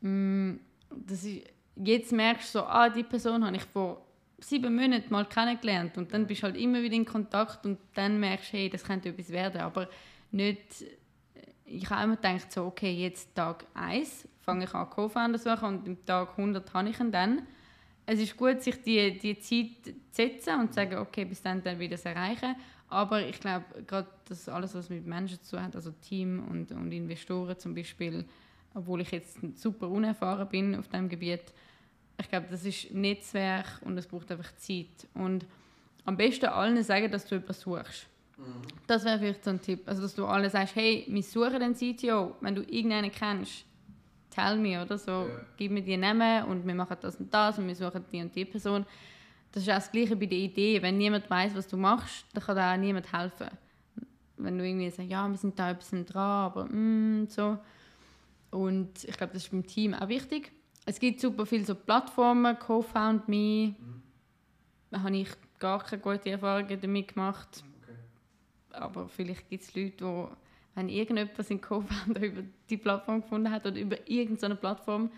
[0.00, 0.54] Mm,
[0.90, 1.44] das ist,
[1.76, 4.04] jetzt merkst du so, ah, die Person habe ich vor
[4.38, 8.18] sieben Monaten mal kennengelernt und dann bist du halt immer wieder in Kontakt und dann
[8.18, 9.88] merkst du, hey, das könnte etwas werden, aber
[10.32, 10.84] nicht
[11.72, 15.68] ich habe immer gedacht, so, okay, jetzt Tag 1 fange ich an, Co-Founder zu suchen
[15.68, 17.42] und im Tag 100 habe ich ihn dann.
[18.04, 21.62] Es ist gut, sich die, die Zeit zu setzen und zu sagen, okay, bis dann,
[21.62, 22.56] dann wieder das erreichen.
[22.92, 26.72] Aber ich glaube, gerade das alles, was mit Menschen zu tun hat, also Team und,
[26.72, 28.26] und Investoren zum Beispiel,
[28.74, 31.54] obwohl ich jetzt super unerfahren bin auf diesem Gebiet,
[32.20, 35.08] ich glaube, das ist Netzwerk und es braucht einfach Zeit.
[35.14, 35.46] Und
[36.04, 38.08] am besten allen sagen, dass du etwas suchst.
[38.36, 38.44] Mhm.
[38.86, 39.80] Das wäre vielleicht so ein Tipp.
[39.86, 42.36] Also, dass du alle sagst, hey, wir suchen den CTO.
[42.42, 43.64] Wenn du irgendeinen kennst,
[44.28, 45.12] tell me oder so.
[45.12, 45.46] Ja.
[45.56, 48.36] Gib mir die Namen und wir machen das und das und wir suchen die und
[48.36, 48.84] die Person.
[49.52, 50.80] Das ist auch das Gleiche bei der Idee.
[50.82, 53.48] Wenn niemand weiß, was du machst, dann kann da auch niemand helfen.
[54.38, 57.58] Wenn du irgendwie sagst, ja, wir sind da ein bisschen dran, aber mm, so.
[58.50, 60.52] Und ich glaube, das ist beim Team auch wichtig.
[60.84, 63.74] Es gibt super viele so Plattformen, Co-Found Me.
[63.78, 64.02] Mhm.
[64.90, 67.62] Da habe ich gar keine gute Erfahrungen damit gemacht
[68.74, 70.26] aber vielleicht gibt es Leute, die,
[70.74, 75.10] wenn irgendjemand in Co-Founder über die Plattform gefunden hat oder über irgendeine Plattform,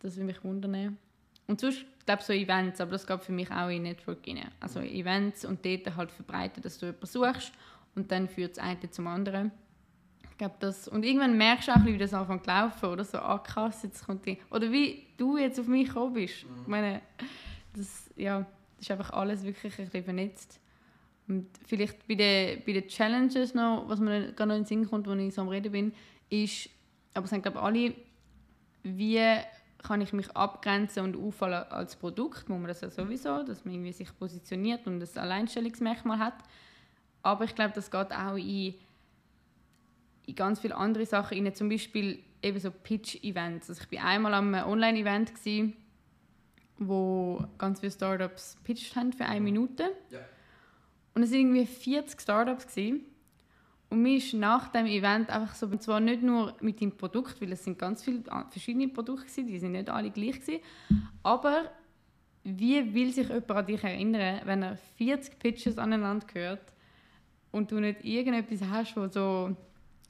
[0.00, 0.98] das würde mich wundern.
[1.46, 4.48] Und sonst, glaube so Events, aber das geht für mich auch in Network rein.
[4.60, 7.52] Also Events und dort halt verbreiten, dass du jemanden suchst
[7.94, 9.50] und dann führt das eine zum anderen.
[10.30, 13.18] Ich glaube, das, und irgendwann merkst du auch, wie das anfängt zu laufen, oder so,
[13.18, 16.44] ah krass, jetzt kommt die, oder wie du jetzt auf mich gekommen bist.
[16.44, 16.60] Mhm.
[16.62, 17.00] Ich meine,
[17.74, 18.40] das, ja,
[18.76, 20.60] das ist einfach alles wirklich ein bisschen vernetzt.
[21.26, 24.88] Und vielleicht bei den, bei den Challenges noch, was mir gerade noch in den Sinn
[24.88, 25.92] kommt, als ich so am Reden bin,
[26.28, 26.68] ist,
[27.14, 27.94] aber es sagen glaube alle,
[28.82, 29.18] wie
[29.86, 33.74] kann ich mich abgrenzen und auffallen als Produkt, muss man das ja sowieso, dass man
[33.74, 36.34] irgendwie sich positioniert und ein Alleinstellungsmerkmal hat.
[37.22, 38.74] Aber ich glaube, das geht auch in,
[40.26, 43.70] in ganz viele andere Sachen rein, zum Beispiel eben so Pitch-Events.
[43.70, 45.32] Also ich war einmal am Online-Event,
[46.78, 49.84] wo ganz viele Startups pitched haben für eine Minute.
[50.10, 50.18] Ja.
[51.14, 52.66] Und es waren irgendwie 40 Startups.
[52.66, 53.04] Gewesen.
[53.88, 57.40] Und mir ist nach dem Event einfach so, und zwar nicht nur mit dem Produkt,
[57.40, 60.60] weil es sind ganz viele verschiedene Produkte gewesen, die sind nicht alle gleich gewesen,
[61.22, 61.70] aber
[62.42, 66.72] wie will sich jemand an dich erinnern, wenn er 40 Pitches aneinander hört
[67.52, 69.56] und du nicht irgendetwas hast, wo so...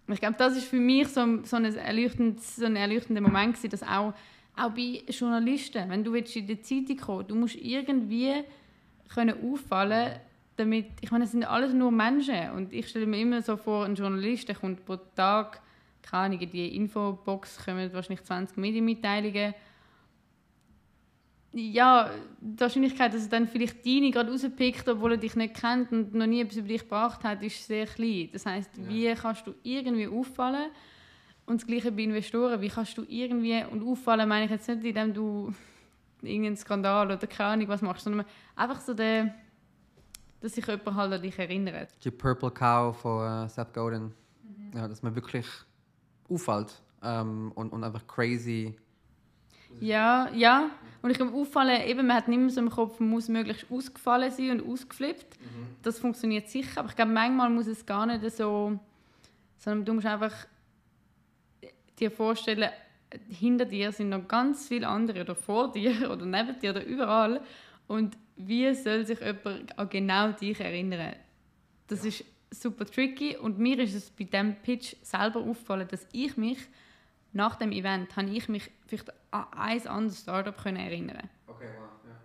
[0.08, 3.70] Ich glaube, das ist für mich so, so, ein, erleuchtend, so ein erleuchtender Moment gewesen,
[3.70, 4.14] dass auch,
[4.54, 8.44] auch bei Journalisten, wenn du in die Zeitung kommen du musst irgendwie
[9.12, 10.20] können auffallen
[10.56, 13.84] damit, ich meine, es sind alles nur Menschen und ich stelle mir immer so vor,
[13.84, 15.60] ein Journalist, der kommt pro Tag,
[16.02, 19.54] keine Ahnung, in die Infobox kommen wahrscheinlich 20 Medienmitteilungen.
[21.52, 25.90] Ja, die Wahrscheinlichkeit, dass er dann vielleicht deine gerade rauspickt, obwohl er dich nicht kennt
[25.90, 28.28] und noch nie etwas über dich gebracht hat, ist sehr klein.
[28.32, 28.88] Das heißt, ja.
[28.88, 30.70] wie kannst du irgendwie auffallen?
[31.46, 34.84] Und das Gleiche bei Investoren, wie kannst du irgendwie, und auffallen meine ich jetzt nicht,
[34.84, 35.54] indem du
[36.20, 39.34] irgendeinen Skandal oder keine Ahnung was machst, sondern einfach so der
[40.40, 41.88] dass sich jemand halt an dich erinnert.
[42.04, 44.12] Die Purple Cow von uh, Seth Godin.
[44.42, 44.72] Mhm.
[44.74, 45.46] Ja, dass man wirklich
[46.28, 48.76] auffällt ähm, und, und einfach crazy
[49.80, 50.70] Ja, ja.
[51.02, 53.70] Und ich glaube, auffallen, eben, man hat nicht mehr so im Kopf, man muss möglichst
[53.70, 55.40] ausgefallen sein und ausgeflippt.
[55.40, 55.66] Mhm.
[55.82, 58.78] Das funktioniert sicher, aber ich glaube, manchmal muss es gar nicht so,
[59.58, 60.32] sondern du musst einfach
[61.98, 62.70] dir vorstellen,
[63.28, 67.40] hinter dir sind noch ganz viele andere oder vor dir oder neben dir oder überall.
[67.86, 71.14] Und wie soll sich jemand an genau dich erinnern?
[71.86, 72.08] Das ja.
[72.08, 76.58] ist super tricky und mir ist es bei diesem Pitch selber aufgefallen, dass ich mich
[77.32, 81.28] nach dem Event habe ich mich vielleicht an ein anderes Startup können erinnern.
[81.46, 82.16] Okay, wow, ja.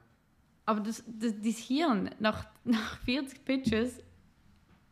[0.65, 3.99] Aber das, das, dein Hirn, nach, nach 40 Pitches,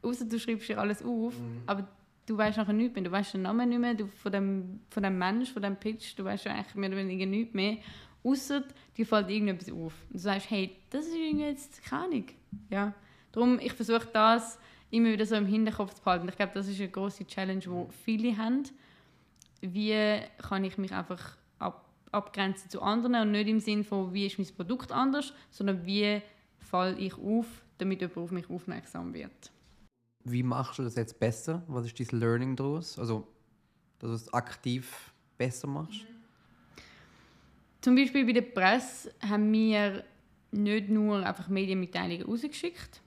[0.01, 1.62] außer du schreibst dir alles auf, mhm.
[1.65, 1.88] aber
[2.25, 3.03] du weißt nachher nichts mehr.
[3.03, 6.17] Du weißt den Namen nicht mehr du, von, dem, von dem Mensch, von dem Pitch,
[6.17, 7.77] du weißt eigentlich mehr oder weniger nichts mehr.
[8.23, 8.63] Außer
[8.97, 9.93] dir fällt irgendetwas auf.
[10.10, 12.25] Und du sagst, hey, das ist irgendwie jetzt keine Ahnung.
[12.69, 12.93] Ja.
[13.32, 14.60] Darum, ich versuche das
[14.91, 16.27] immer wieder so im Hinterkopf zu behalten.
[16.27, 18.63] Ich glaube, das ist eine große Challenge, die viele haben
[19.62, 24.25] wie kann ich mich einfach ab, abgrenzen zu anderen und nicht im Sinne von, wie
[24.25, 26.21] ist mein Produkt anders, sondern wie
[26.58, 27.45] falle ich auf,
[27.77, 29.51] damit jemand auf mich aufmerksam wird.
[30.23, 31.63] Wie machst du das jetzt besser?
[31.67, 32.99] Was ist dein Learning daraus?
[32.99, 33.27] Also,
[33.99, 36.05] dass du es aktiv besser machst?
[37.81, 40.03] Zum Beispiel bei der Presse haben wir
[40.51, 43.01] nicht nur einfach Medienmitteilungen rausgeschickt.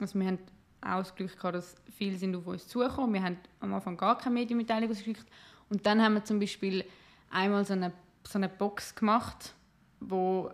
[0.00, 0.38] Also wir haben
[0.82, 3.14] auch das Glück gehabt, dass viele sind auf uns zugekommen.
[3.14, 5.26] Wir haben am Anfang gar keine Medienmitteilung rausgeschickt.
[5.68, 6.84] Und dann haben wir zum Beispiel
[7.30, 7.92] einmal so eine,
[8.26, 9.54] so eine Box gemacht,
[10.00, 10.50] wo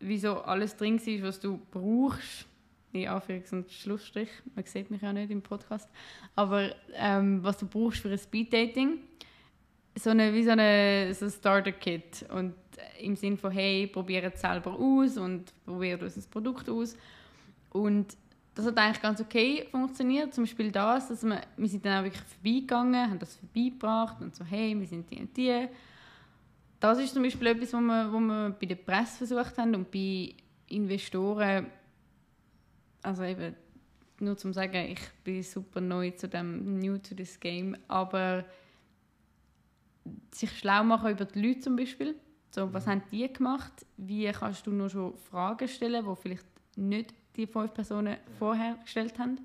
[0.00, 2.46] wie so alles drin ist, was du brauchst.
[2.92, 4.30] In Anführungs- und Schlussstrich.
[4.54, 5.90] Man sieht mich ja nicht im Podcast.
[6.34, 9.00] Aber ähm, was du brauchst für ein Speeddating.
[9.98, 12.24] So eine, wie so, eine, so ein Starter-Kit.
[12.30, 12.54] Und
[13.00, 16.96] im Sinne von, hey, probiere es selber aus und probiere unser Produkt aus.
[17.70, 18.16] Und
[18.54, 20.34] das hat eigentlich ganz okay funktioniert.
[20.34, 24.34] Zum Beispiel das, dass wir, wir sind dann auch wirklich vorbeigegangen, haben das vorbeigebracht und
[24.34, 25.68] so, hey, wir sind die und die.
[26.80, 29.90] Das ist zum Beispiel etwas, was wir, was wir bei der Presse versucht haben und
[29.90, 30.34] bei
[30.68, 31.66] Investoren,
[33.02, 33.54] also eben,
[34.18, 38.44] nur zum sagen, ich bin super neu zu dem, new to this game, aber
[40.32, 42.14] sich schlau machen über die Leute zum Beispiel.
[42.50, 42.90] So, was mhm.
[42.90, 43.72] haben die gemacht?
[43.96, 49.18] Wie kannst du nur schon Fragen stellen, die vielleicht nicht die fünf Personen vorher gestellt
[49.18, 49.38] haben.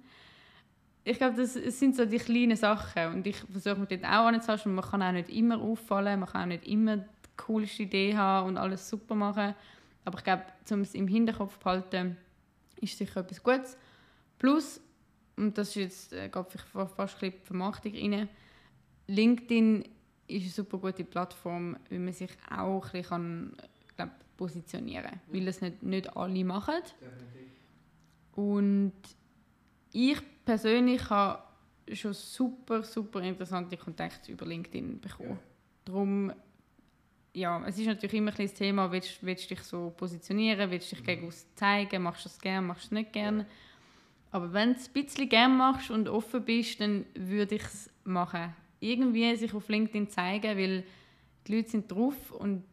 [1.04, 4.76] Ich glaube, das sind so die kleinen Sachen und ich versuche mir dort auch anzuhalten.
[4.76, 7.06] Man kann auch nicht immer auffallen, man kann auch nicht immer die
[7.38, 9.56] coolste Idee haben und alles super machen.
[10.06, 12.18] Aber ich glaube, um es im Hinterkopf zu behalten,
[12.80, 13.78] ist sicher etwas Gutes.
[14.38, 14.80] Plus,
[15.38, 16.46] und das ist jetzt äh, geht
[16.96, 18.30] fast ein die Vermarktung rein,
[19.08, 19.86] LinkedIn
[20.32, 23.56] ist eine super gute Plattform, wie man sich auch ein bisschen
[23.96, 25.20] glaub, positionieren kann.
[25.28, 26.82] Weil das nicht, nicht alle machen.
[28.34, 28.94] Und
[29.94, 31.44] ich persönlich habe
[31.94, 35.32] schon super, super interessante Kontakte über LinkedIn bekommen.
[35.32, 35.38] Ja.
[35.86, 36.34] Darum,
[37.34, 40.92] ja, es ist natürlich immer ein das Thema, willst, willst du dich so positionieren, willst
[40.92, 43.46] du dich gegen uns zeigen, machst du das gerne, machst du es nicht gerne.
[44.32, 47.90] Aber wenn du es ein bisschen gerne machst und offen bist, dann würde ich es
[48.04, 48.54] machen.
[48.82, 50.84] Irgendwie sich auf LinkedIn zeigen, weil
[51.48, 52.64] die Leute sind drauf und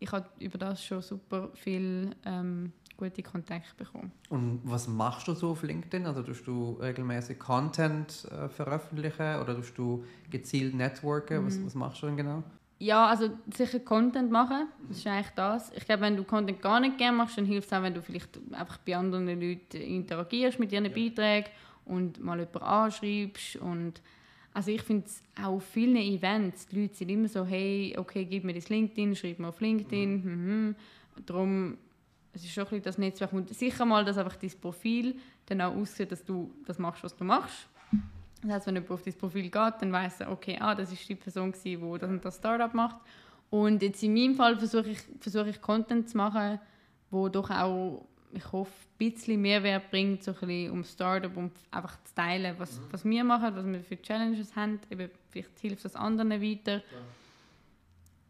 [0.00, 4.12] ich habe über das schon super viel ähm, gute Kontakte bekommen.
[4.28, 6.04] Und was machst du so auf LinkedIn?
[6.06, 11.42] Also tust du regelmäßig Content äh, veröffentlichen oder tust du gezielt networken?
[11.42, 11.46] Mhm.
[11.46, 12.42] Was, was machst du denn genau?
[12.80, 15.72] Ja, also sicher Content machen, das ist eigentlich das.
[15.74, 18.02] Ich glaube, wenn du Content gar nicht gerne machst, dann hilft es auch, wenn du
[18.02, 20.92] vielleicht einfach bei anderen Leuten interagierst mit ihren ja.
[20.92, 21.48] Beiträgen
[21.86, 24.00] und mal jemanden anschreibst und
[24.54, 28.24] also ich finde es auch auf vielen Events, die Leute sind immer so, hey, okay,
[28.24, 30.66] gib mir das LinkedIn, schreib mir auf LinkedIn, mhm.
[30.66, 30.76] Mhm.
[31.26, 31.78] Darum
[32.32, 35.60] es ist schon ein bisschen das Netzwerk und sicher mal, dass einfach dein Profil dann
[35.60, 37.68] auch aussieht, dass du das machst, was du machst.
[38.42, 41.08] Das heißt, wenn jemand auf dein Profil geht, dann weiss er, okay, ah, das ist
[41.08, 42.96] die Person, die das und das Startup macht.
[43.50, 46.60] Und jetzt in meinem Fall versuche ich, versuche ich Content zu machen,
[47.10, 51.50] wo doch auch, ich hoffe, ein bisschen Mehrwert bringt, so ein bisschen um Startup, um
[51.70, 52.84] einfach zu teilen, was, mhm.
[52.90, 54.80] was wir machen, was wir für Challenges haben.
[54.90, 56.76] Eben, vielleicht hilft das anderen weiter.
[56.76, 56.82] Ja.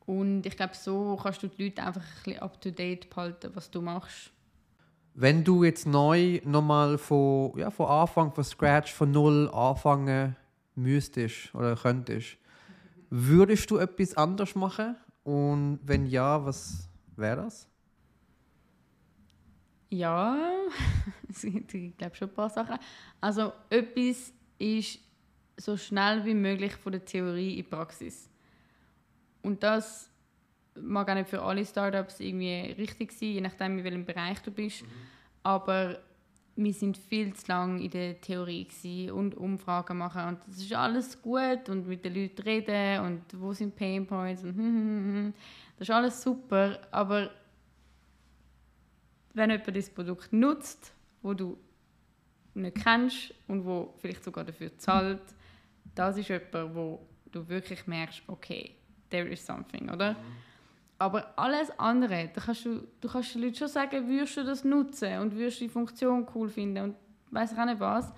[0.07, 3.83] Und ich glaube, so kannst du die Leute einfach ein bisschen up-to-date behalten, was du
[3.83, 4.31] machst.
[5.15, 10.37] Wenn du jetzt neu nochmal von, ja, von Anfang, von Scratch, von Null anfangen
[10.77, 12.39] müsstest oder könntest,
[13.11, 14.97] würdest du etwas anders machen?
[15.25, 17.69] Und wenn ja, was wäre das?
[19.91, 20.39] Ja,
[21.43, 22.79] ich glaube schon ein paar Sachen.
[23.21, 24.99] Also etwas ist
[25.57, 28.29] so schnell wie möglich von der Theorie in die Praxis.
[29.43, 30.11] Und das
[30.75, 34.51] mag auch nicht für alle Startups irgendwie richtig sein, je nachdem, in welchem Bereich du
[34.51, 34.83] bist.
[34.83, 34.89] Mhm.
[35.43, 35.99] Aber
[36.59, 41.23] wir sind viel zu lange in der Theorie und Umfragen machen und das ist alles
[41.23, 45.35] gut und mit den Leuten reden und wo sind Pain Points und hm, hm, hm,
[45.79, 47.31] Das ist alles super, aber
[49.39, 51.57] wenn jemand das Produkt nutzt, wo du
[52.55, 55.23] nicht kennst und wo vielleicht sogar dafür zahlt,
[55.95, 58.75] das ist jemand, wo du wirklich merkst, okay,
[59.11, 60.13] there is something, oder?
[60.13, 60.17] Mhm.
[60.99, 64.65] Aber alles andere, da kannst du, du kannst den Leuten schon sagen, würdest du das
[64.65, 66.97] nutzen und würdest die Funktion cool finden und
[67.31, 68.13] weiß auch nicht was.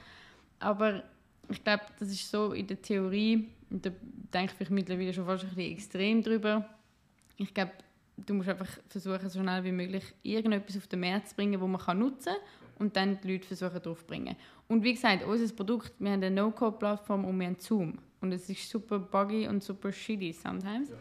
[0.59, 1.03] Aber
[1.49, 3.91] ich glaube, das ist so in der Theorie, und da
[4.33, 6.69] denke ich mittlerweile schon fast ein bisschen extrem drüber.
[7.37, 7.73] Ich glaube,
[8.27, 11.69] du musst einfach versuchen, so schnell wie möglich irgendetwas auf den Markt zu bringen, das
[11.69, 12.43] man kann nutzen kann
[12.81, 14.37] und dann die Leute versuchen drauf zu bringen.
[14.67, 17.99] Und wie gesagt, unser Produkt, wir haben eine No-Code-Plattform und wir haben Zoom.
[18.21, 20.91] Und es ist super buggy und super shitty sometimes.
[20.91, 20.97] Ja.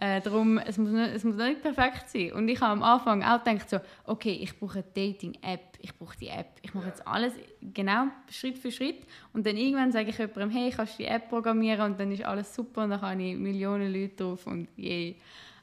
[0.00, 2.32] Äh, darum, es muss, nicht, es muss nicht perfekt sein.
[2.32, 6.16] Und ich habe am Anfang auch gedacht, so, okay, ich brauche eine Dating-App, ich brauche
[6.16, 6.52] die App.
[6.62, 9.06] Ich mache jetzt alles genau Schritt für Schritt.
[9.32, 11.92] Und dann irgendwann sage ich jemandem, hey, kannst du die App programmieren?
[11.92, 15.16] Und dann ist alles super und dann habe ich Millionen Leute drauf und yay.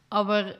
[0.09, 0.53] Aber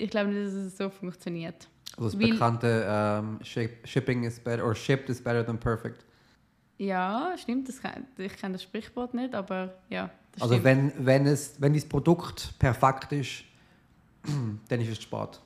[0.00, 1.68] ich glaube nicht, dass es so funktioniert.
[1.96, 6.04] Also das Weil, bekannte um, ähm, Shipping is better, or shipped is better than perfect.
[6.78, 7.68] Ja, stimmt.
[7.68, 7.80] Das,
[8.16, 10.08] ich kenne das Sprichwort nicht, aber ja.
[10.38, 13.44] also wenn, wenn, es, wenn das Produkt perfekt ist,
[14.68, 15.40] dann ist es spät.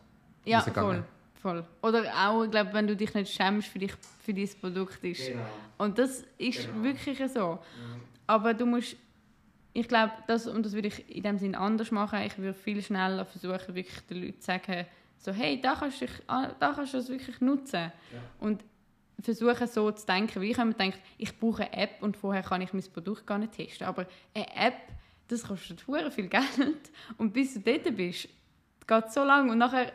[0.44, 1.02] Ja, voll,
[1.42, 1.64] voll.
[1.82, 5.26] Oder auch, ich glaube, wenn du dich nicht schämst für, dich, für dein Produkt ist.
[5.26, 5.42] Genau.
[5.78, 6.84] Und das ist genau.
[6.84, 7.52] wirklich so.
[7.54, 8.00] Mhm.
[8.26, 8.96] Aber du musst,
[9.74, 12.80] ich glaube, das, und das würde ich in dem Sinne anders machen, ich würde viel
[12.80, 14.86] schneller versuchen, wirklich den Leuten zu sagen,
[15.18, 17.74] so, hey, da kannst du, dich, da kannst du das wirklich nutzen.
[17.74, 17.92] Ja.
[18.38, 18.64] Und
[19.20, 22.42] versuchen so zu denken, wie ich habe mir gedacht, ich brauche eine App und vorher
[22.42, 23.86] kann ich mein Produkt gar nicht testen.
[23.86, 24.76] Aber eine App,
[25.28, 26.44] das kostet sehr viel Geld
[27.18, 28.28] und bis du dort bist,
[28.86, 29.92] geht so lange und nachher,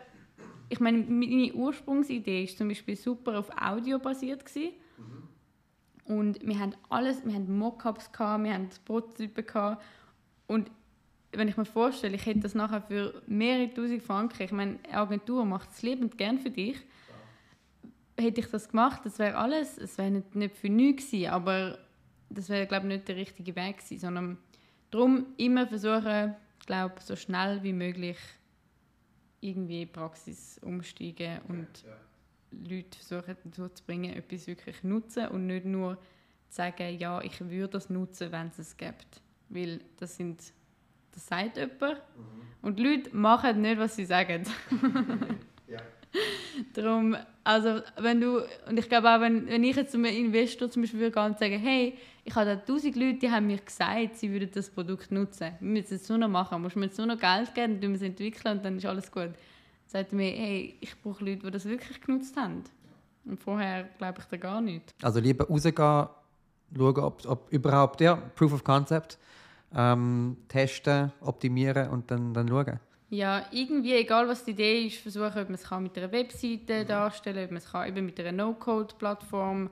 [0.68, 4.74] ich meine, meine Ursprungsidee ist zum Beispiel super auf Audio basiert gewesen.
[6.10, 9.78] Und wir haben alles, wir haben Mockups wir haben Prototypen
[10.48, 10.72] und
[11.32, 14.98] wenn ich mir vorstelle, ich hätte das nachher für mehrere tausend Franken, ich meine, eine
[14.98, 16.78] Agentur macht es liebend gern für dich,
[18.18, 21.78] hätte ich das gemacht, das wäre alles, es wäre nicht, nicht für nichts gewesen, aber
[22.32, 24.38] das wäre, glaube ich, nicht der richtige Weg gewesen, sondern
[24.90, 28.18] darum immer versuchen, glaube so schnell wie möglich
[29.42, 31.96] irgendwie Praxis umsteigen und ja.
[32.52, 35.98] Leute versuchen dazu zu bringen, etwas wirklich nutzen und nicht nur
[36.50, 39.22] sagen, ja, ich würde das nutzen, wenn es es gibt.
[39.50, 40.42] Weil das sind,
[41.14, 42.42] das sagt jemand mhm.
[42.62, 44.44] und die Leute machen nicht, was sie sagen.
[45.68, 45.80] ja.
[46.74, 50.84] Darum, also wenn du, und ich glaube auch, wenn, wenn ich jetzt einem Investor zum
[50.84, 54.50] Beispiel würde sagen, hey, ich habe da tausend Leute, die haben mir gesagt, sie würden
[54.54, 55.54] das Produkt nutzen.
[55.60, 56.62] Wir müssen es nur noch machen.
[56.62, 59.12] Musst mir jetzt nur noch Geld geben, dann wir es entwickeln und dann ist alles
[59.12, 59.32] gut.
[59.90, 62.64] Sagt er mir, hey, ich brauche Leute, die das wirklich genutzt haben.
[63.26, 64.94] Und vorher glaube ich da gar nicht.
[65.02, 69.18] Also lieber rausgehen, schauen, ob, ob überhaupt, ja, Proof of Concept,
[69.74, 72.80] ähm, testen, optimieren und dann, dann schauen.
[73.10, 76.88] Ja, irgendwie, egal was die Idee ist, versuchen, ob man es mit einer Webseite mhm.
[76.88, 79.72] darstellen kann, ob man es eben mit einer No-Code-Plattform,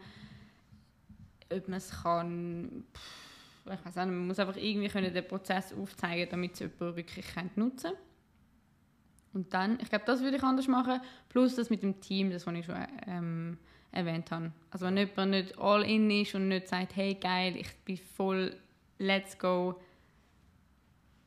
[1.54, 2.86] ob man es kann,
[3.66, 7.28] ich weiß nicht, man muss einfach irgendwie können den Prozess aufzeigen, damit es jemand wirklich
[7.56, 8.07] nutzen kann.
[9.38, 12.48] Und dann, ich glaube, das würde ich anders machen, plus das mit dem Team, das,
[12.48, 13.58] was ich schon ähm,
[13.92, 14.52] erwähnt habe.
[14.72, 18.56] Also wenn jemand nicht all in ist und nicht sagt, hey geil, ich bin voll,
[18.98, 19.80] let's go,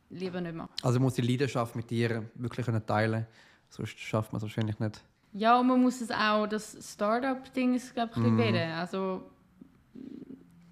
[0.08, 0.72] lieber nicht machen.
[0.82, 3.28] Also man muss die Leidenschaft mit dir wirklich teilen
[3.68, 5.00] sonst schafft man es wahrscheinlich nicht.
[5.32, 8.72] Ja, und man muss es auch, das Startup-Ding ist, glaube ich, ein bisschen mm.
[8.72, 9.22] Also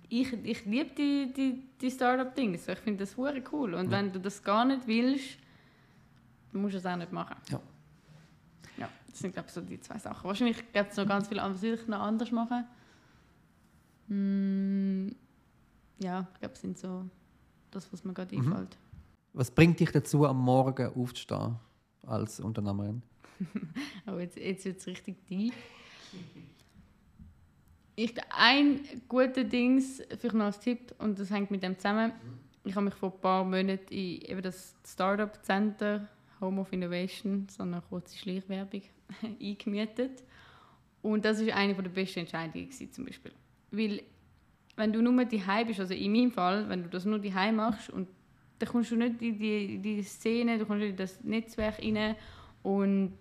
[0.08, 2.66] ich, ich liebe die, die, die Startup-Dings.
[2.66, 3.74] Ich finde das cool.
[3.74, 3.90] Und ja.
[3.92, 5.38] wenn du das gar nicht willst,
[6.52, 7.36] musst du es auch nicht machen.
[7.50, 7.60] Ja.
[8.76, 10.24] Ja, das sind, glaube ich, so die zwei Sachen.
[10.24, 12.64] Wahrscheinlich gibt es noch ganz viel anderes, was ich noch anders machen.
[14.06, 15.08] Mm,
[15.98, 17.04] ja, ich glaube, das sind so
[17.70, 18.52] das, was mir gerade mhm.
[18.52, 18.78] einfällt.
[19.32, 21.56] Was bringt dich dazu, am Morgen aufzustehen
[22.06, 23.02] als Unternehmerin?
[24.06, 25.54] oh, jetzt, jetzt wird es richtig tief.
[27.94, 32.12] Ich, ein guter Dings, vielleicht noch als Tipp, und das hängt mit dem zusammen.
[32.64, 36.08] Ich habe mich vor ein paar Monaten in eben das Startup Center
[36.40, 38.82] Home of Innovation, so eine kurze Schleichwerbung,
[39.40, 40.22] eingemietet.
[41.02, 43.32] Und das war eine der besten Entscheidungen zum Beispiel.
[43.70, 44.02] Weil,
[44.76, 47.90] wenn du nur die bist, also in meinem Fall, wenn du das nur die machst
[47.90, 48.08] und
[48.58, 52.16] dann kommst du nicht in die, die Szene, du kommst nicht in das Netzwerk rein
[52.62, 53.16] und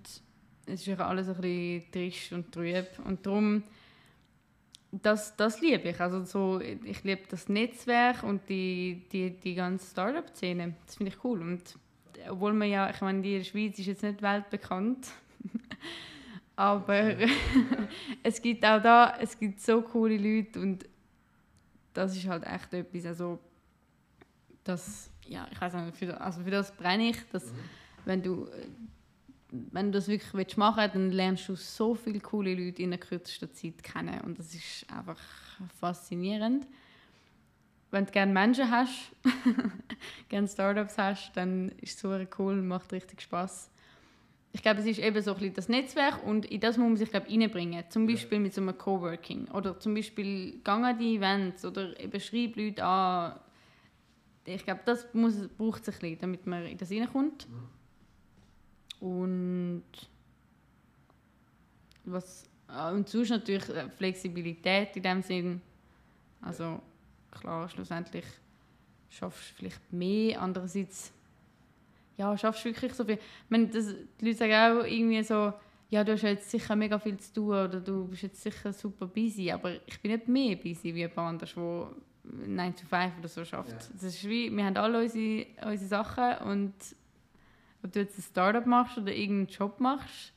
[0.65, 3.63] es ist alles ein bisschen trist und trüb und darum
[4.91, 5.99] das, das liebe ich.
[5.99, 10.75] Also so, ich liebe das Netzwerk und die, die, die ganze Startup-Szene.
[10.85, 11.41] Das finde ich cool.
[11.41, 11.77] Und
[12.29, 15.07] obwohl man ja, ich meine, die Schweiz ist jetzt nicht weltbekannt,
[16.55, 17.15] aber
[18.23, 20.85] es gibt auch da, es gibt so coole Leute und
[21.93, 23.39] das ist halt echt etwas, also
[24.63, 27.17] das ja, ich weiß nicht, für, also für das brenne ich.
[27.31, 27.57] Das, mhm.
[28.05, 28.47] wenn du,
[29.49, 32.91] wenn du das wirklich willst machen willst, dann lernst du so viele coole Leute in
[32.91, 34.21] der kürzesten Zeit kennen.
[34.21, 35.19] Und das ist einfach
[35.79, 36.67] faszinierend.
[37.89, 39.11] Wenn du gerne Menschen hast,
[40.29, 43.69] gerne Startups hast, dann ist es super cool und macht richtig Spaß.
[44.51, 46.97] Ich glaube, es ist eben so ein bisschen das Netzwerk und in das muss man
[46.97, 47.83] sich glaube reinbringen.
[47.89, 52.19] Zum Beispiel mit so einem Coworking oder zum Beispiel gang an die Events oder eben
[52.19, 53.39] schreib Leute an.
[54.45, 57.47] Ich glaube, das muss, braucht es ein bisschen, damit man in das reinkommt.
[58.99, 59.83] Und
[62.05, 63.63] was und sonst natürlich
[63.95, 65.61] Flexibilität in dem Sinn.
[66.41, 66.81] Also
[67.31, 68.25] klar, schlussendlich
[69.09, 71.13] schaffst du vielleicht mehr, andererseits
[72.17, 73.15] ja, schaffst du wirklich so viel.
[73.15, 75.53] Ich meine, das, die Leute sagen auch irgendwie so,
[75.89, 79.05] ja, du hast jetzt sicher mega viel zu tun oder du bist jetzt sicher super
[79.07, 81.89] busy, aber ich bin nicht mehr busy wie jemand anders, der
[82.23, 83.71] 9 to 5 oder so schafft.
[83.71, 83.77] Ja.
[83.93, 86.73] Das ist wie, wir haben alle unsere, unsere Sachen und
[87.83, 90.33] ob du jetzt ein Startup machst oder irgendeinen Job machst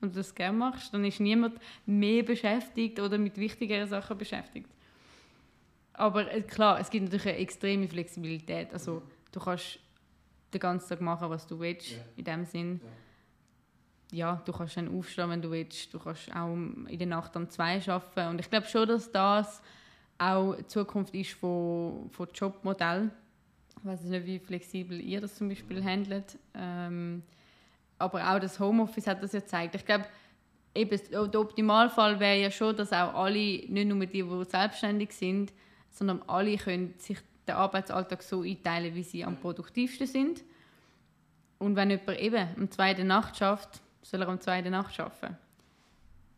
[0.00, 4.68] und das gerne machst, dann ist niemand mehr beschäftigt oder mit wichtigeren Sachen beschäftigt.
[6.00, 8.72] Aber äh, klar, es gibt natürlich eine extreme Flexibilität.
[8.72, 9.78] Also du kannst
[10.52, 11.98] den ganzen Tag machen, was du willst, ja.
[12.16, 12.80] in dem Sinn.
[14.10, 14.32] Ja.
[14.32, 14.42] ja.
[14.46, 15.92] du kannst dann aufstehen, wenn du willst.
[15.92, 18.30] Du kannst auch in der Nacht um zwei arbeiten.
[18.30, 19.60] Und ich glaube schon, dass das
[20.16, 23.10] auch die Zukunft ist von, von Jobmodell.
[23.78, 26.38] Ich weiß nicht, wie flexibel ihr das zum Beispiel handelt.
[26.54, 27.22] Ähm,
[27.98, 29.74] aber auch das Homeoffice hat das ja gezeigt.
[29.74, 30.06] Ich glaube,
[30.74, 35.52] eben, der Optimalfall wäre ja schon, dass auch alle, nicht nur die, die selbstständig sind,
[35.90, 40.42] sondern alle können sich den Arbeitsalltag so einteilen, wie sie am produktivsten sind.
[41.58, 45.36] Und wenn jemand eben am zweiten Nacht schafft, soll er am zweiten Nacht arbeiten.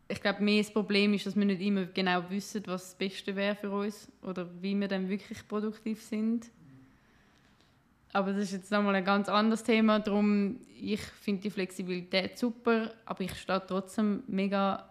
[0.09, 3.34] Ich glaube, mehr das Problem ist, dass wir nicht immer genau wissen, was das Beste
[3.36, 6.50] wäre für uns oder wie wir dann wirklich produktiv sind.
[8.12, 10.00] Aber das ist jetzt nochmal ein ganz anderes Thema.
[10.00, 14.90] Darum, ich finde die Flexibilität super, aber ich stehe trotzdem mega,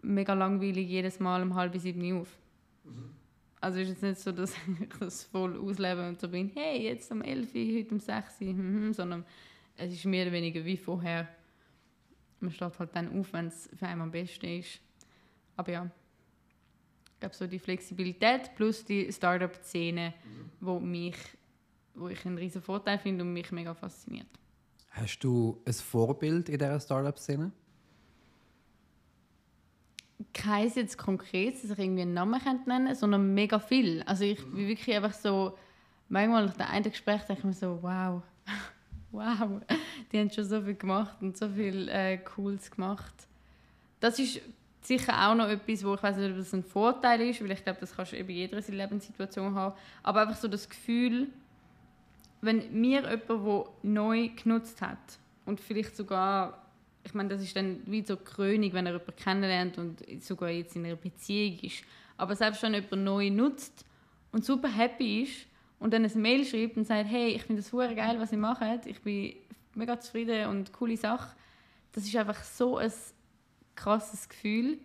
[0.00, 2.28] mega langweilig jedes Mal um halb sieben auf.
[2.84, 3.19] Mhm.
[3.60, 7.10] Also ist es nicht so, dass ich das voll auslebe und so bin, hey, jetzt
[7.12, 9.24] um 11 Uhr, heute um 6 Uhr, mhm, sondern
[9.76, 11.28] es ist mehr oder weniger wie vorher.
[12.40, 14.80] Man steht halt dann auf, wenn es für einen am besten ist.
[15.56, 15.90] Aber ja,
[17.04, 20.50] ich glaube so die Flexibilität plus die Startup-Szene, mhm.
[20.60, 21.16] wo mich,
[21.94, 24.26] wo ich einen riesen Vorteil finde und mich mega fasziniert.
[24.90, 27.52] Hast du ein Vorbild in dieser Startup-Szene?
[30.32, 34.02] Keins jetzt konkret, dass ich irgendwie einen Namen nennen könnte, sondern mega viel.
[34.04, 35.56] Also ich bin wirklich einfach so,
[36.08, 38.22] manchmal nach dem einen Gespräch denke ich mir so, wow,
[39.10, 39.60] wow,
[40.12, 43.14] die haben schon so viel gemacht und so viel äh, Cooles gemacht.
[43.98, 44.40] Das ist
[44.82, 47.62] sicher auch noch etwas, wo ich weiß nicht, ob das ein Vorteil ist, weil ich
[47.62, 49.74] glaube, das kannst du eben in jeder Lebenssituation haben.
[50.02, 51.28] Aber einfach so das Gefühl,
[52.40, 54.98] wenn mir jemand, der neu genutzt hat
[55.44, 56.69] und vielleicht sogar
[57.04, 60.76] ich meine, das ist dann wie so Krönung, wenn er jemanden kennenlernt und sogar jetzt
[60.76, 61.82] in einer Beziehung ist.
[62.16, 63.84] Aber selbst wenn jemand neu nutzt
[64.32, 65.46] und super happy ist
[65.78, 68.38] und dann ein Mail schreibt und sagt, hey, ich finde das super geil, was ihr
[68.38, 69.34] macht, ich bin
[69.74, 71.34] mega zufrieden und coole Sache,
[71.92, 72.92] das ist einfach so ein
[73.74, 74.78] krasses Gefühl.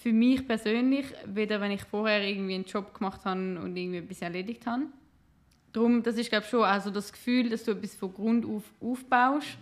[0.00, 4.22] Für mich persönlich, weder wenn ich vorher irgendwie einen Job gemacht habe und irgendwie etwas
[4.22, 4.84] erledigt habe.
[5.72, 8.64] Darum, das ist glaube ich schon also das Gefühl, dass du etwas von Grund auf
[8.80, 9.56] aufbaust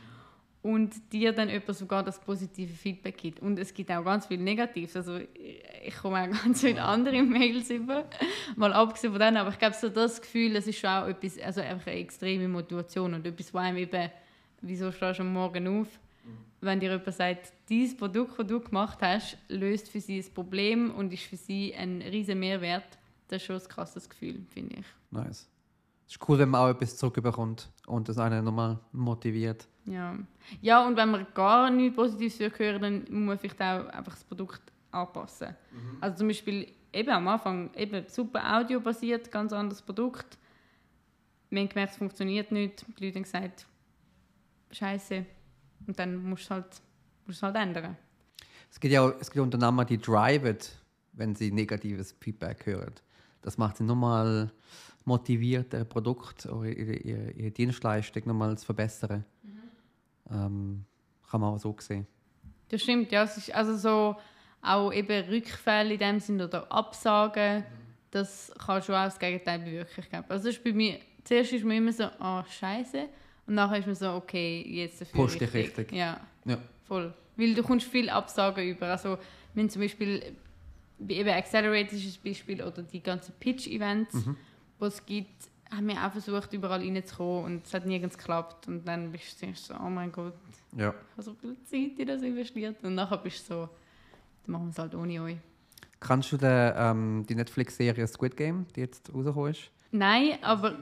[0.63, 3.41] und dir dann jemand sogar das positive Feedback gibt.
[3.41, 4.95] Und es gibt auch ganz viel Negatives.
[4.95, 8.05] Also ich komme auch ganz viele andere Mails über,
[8.57, 11.39] mal abgesehen von denen, aber ich glaube, so das Gefühl, das ist schon auch etwas,
[11.39, 14.11] also einfach eine extreme Motivation und etwas, wo einem eben,
[14.61, 15.89] wieso stehst du am Morgen auf,
[16.25, 16.37] mhm.
[16.61, 20.91] wenn dir jemand sagt, dieses Produkt, das du gemacht hast, löst für sie ein Problem
[20.91, 22.99] und ist für sie ein riesen Mehrwert,
[23.29, 24.87] das ist schon ein krasses Gefühl, finde ich.
[25.11, 25.50] Nice.
[26.11, 29.69] Es ist cool, wenn man auch etwas zurückbekommt und das einen nochmal motiviert.
[29.85, 30.19] Ja.
[30.61, 34.25] ja, und wenn man gar nichts Positives hören dann muss man vielleicht auch einfach das
[34.25, 35.55] Produkt anpassen.
[35.71, 35.99] Mhm.
[36.01, 40.37] Also zum Beispiel eben am Anfang eben super audiobasiert, ganz anderes Produkt.
[41.49, 42.85] Wir haben gemerkt, es funktioniert nicht.
[42.99, 43.67] Die Leute haben gesagt,
[44.73, 45.25] Scheiße.
[45.87, 46.83] Und dann musst du halt,
[47.25, 47.97] musst es halt ändern.
[48.69, 50.59] Es gibt ja auch, es gibt Unternehmer, die driven,
[51.13, 52.95] wenn sie negatives Feedback hören.
[53.43, 54.51] Das macht sie nochmal
[55.11, 59.25] motiviert, ihr Produkt oder ihre, ihre, ihre Dienstleistung nochmal zu verbessern.
[60.31, 60.85] Ähm,
[61.29, 62.07] kann man auch so sehen.
[62.69, 63.25] Das stimmt, ja.
[63.25, 64.17] Es ist also so
[64.63, 67.65] auch eben Rückfälle in dem Sinne oder Absagen,
[68.11, 70.25] das kann schon auch das Gegenteil bewirken.
[70.29, 73.09] Also ist bei mir, zuerst ist man immer so, ah, oh, scheiße.
[73.47, 75.93] Und nachher ist man so, okay, jetzt dafür Post dich richtig.
[75.93, 77.13] Ja, ja, voll.
[77.37, 78.89] Weil du kommst viel Absagen über.
[78.89, 79.19] Also,
[79.55, 80.37] wenn zum Beispiel,
[81.09, 84.37] eben Accelerate ist ein Beispiel, oder die ganzen Pitch-Events, mhm.
[84.81, 88.67] Wo es gibt, haben wir auch versucht, überall reinzukommen und es hat nirgends geklappt.
[88.67, 90.35] Und dann bist du so, oh mein Gott,
[90.77, 90.89] Ja.
[90.91, 92.83] ich habe so viel Zeit in das investiert.
[92.83, 93.69] Und nachher bist du so,
[94.45, 95.37] dann machen wir es halt ohne euch.
[96.01, 99.71] Kannst du den, ähm, die Netflix-Serie Squid Game, die jetzt rausgekommen ist?
[99.93, 100.77] Nein, aber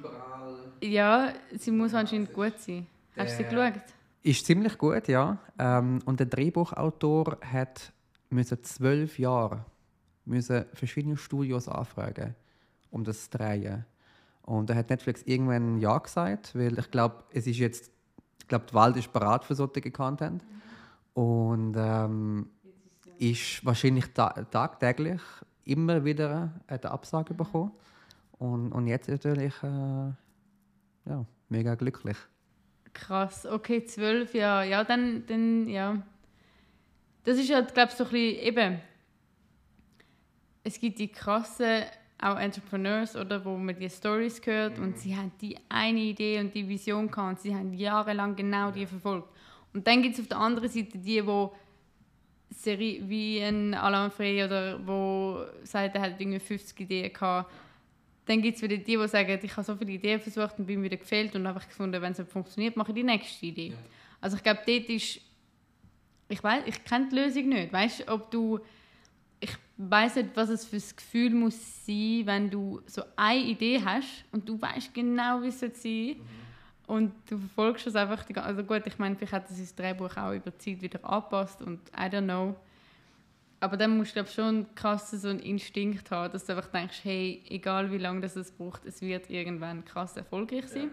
[0.82, 2.86] ja, sie muss anscheinend gut sein.
[3.16, 3.82] Hast du sie geschaut?
[4.22, 5.38] Ist ziemlich gut, ja.
[5.58, 7.92] Ähm, und der Drehbuchautor hat
[8.30, 9.64] müssen zwölf Jahre
[10.24, 12.34] müssen verschiedene Studios anfragen,
[12.90, 13.84] um das zu drehen.
[14.42, 17.92] Und da hat Netflix irgendwann ja gesagt, weil ich glaube, es ist jetzt,
[18.40, 20.42] ich glaube, die Welt ist bereit für solche Content
[21.12, 22.48] und ähm,
[23.18, 25.20] ist wahrscheinlich ta tagtäglich
[25.64, 27.72] immer wieder eine Absage bekommen.
[28.38, 30.12] Und, und jetzt natürlich äh,
[31.06, 32.16] ja, mega glücklich.
[32.94, 34.68] Krass, okay, zwölf Jahre.
[34.68, 36.02] Ja, dann, dann, ja.
[37.24, 38.80] Das ist halt, glaube ich, so ein bisschen eben.
[40.64, 41.82] Es gibt die krassen
[42.20, 46.54] auch Entrepreneurs, oder, wo man die Stories hört und sie haben die eine Idee und
[46.54, 49.28] die Vision gehabt und sie haben jahrelang genau die verfolgt.
[49.72, 51.54] Und dann gibt es auf der anderen Seite die, wo
[52.50, 57.52] Serie wie ein Alain Frey oder wo sagt, er hat irgendwie 50 Ideen gehabt.
[58.26, 60.82] Dann gibt es wieder die, die sagen, ich habe so viele Ideen versucht und bin
[60.82, 63.74] wieder gefällt und einfach gefunden, wenn es nicht funktioniert, mache ich die nächste Idee.
[64.20, 65.20] Also ich glaube, dort ist,
[66.28, 67.72] ich weiß, ich kenne die Lösung nicht.
[67.72, 68.60] Weißt du, ob du,
[69.78, 74.24] weiß nicht, was es für ein Gefühl muss sein, wenn du so eine Idee hast
[74.32, 76.16] und du weißt genau, wie es sein soll
[76.88, 78.24] und du verfolgst es einfach.
[78.24, 81.04] Die, ganze- also gut, ich meine, vielleicht hat das Drehbuch auch über die Zeit wieder
[81.04, 82.56] angepasst und I don't know.
[83.60, 87.00] Aber dann musst du glaub, schon krass so einen Instinkt haben, dass du einfach denkst,
[87.02, 90.90] hey, egal wie lange das es braucht, es wird irgendwann krass erfolgreich sein.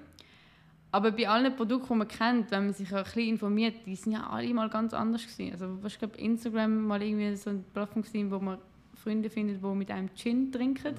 [0.91, 4.13] Aber bei allen Produkten, die man kennt, wenn man sich ein bisschen informiert, die sind
[4.13, 5.51] ja alle mal ganz anders gewesen.
[5.51, 8.57] Also was ich glaube, Instagram mal irgendwie so eine Plattform gewesen, wo man
[8.96, 10.96] Freunde findet, die mit einem Gin trinken.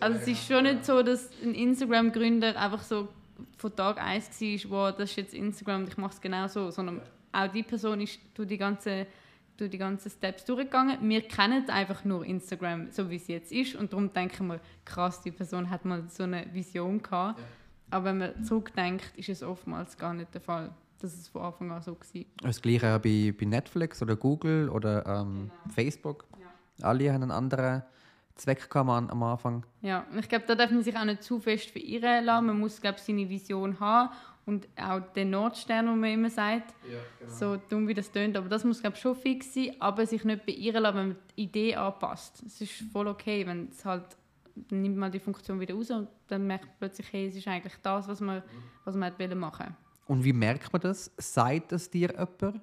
[0.00, 3.08] Also es ist schon nicht so, dass ein Instagram-Gründer einfach so
[3.56, 6.70] von Tag 1 war, wow, das ist jetzt Instagram und ich mache es genau so,
[6.70, 7.00] sondern
[7.32, 9.06] auch die Person ist durch die ganzen
[9.56, 10.98] durch die ganzen Steps durchgegangen.
[11.08, 15.20] Wir kennen einfach nur Instagram, so wie es jetzt ist und darum denken wir, krass,
[15.22, 17.40] die Person hat mal so eine Vision gehabt.
[17.90, 21.70] Aber wenn man zurückdenkt, ist es oftmals gar nicht der Fall, dass es von Anfang
[21.70, 22.24] an so war.
[22.42, 26.24] Das gleiche auch bei, bei Netflix oder Google oder ähm, Facebook.
[26.82, 27.82] Alle haben einen anderen
[28.34, 29.64] Zweck gehabt am, Anfang.
[29.80, 32.46] Ja, und ich glaube, da darf man sich auch nicht zu fest verirren lassen.
[32.46, 34.10] Man muss, glaube seine Vision haben
[34.46, 36.74] und auch den Nordstern, den man immer sagt,
[37.28, 40.44] so dumm wie das tönt, aber das muss, glaube schon fix sein, aber sich nicht
[40.44, 42.42] beirren lassen, wenn man die Idee anpasst.
[42.44, 44.04] Es ist voll okay, wenn es halt,
[44.54, 47.48] dann nimmt man die Funktion wieder raus und dann merkt man plötzlich, hey, es ist
[47.48, 48.42] eigentlich das, was man,
[48.84, 49.74] was man wollte machen.
[50.06, 51.10] Und wie merkt man das?
[51.16, 52.60] Sagt das dir jemand?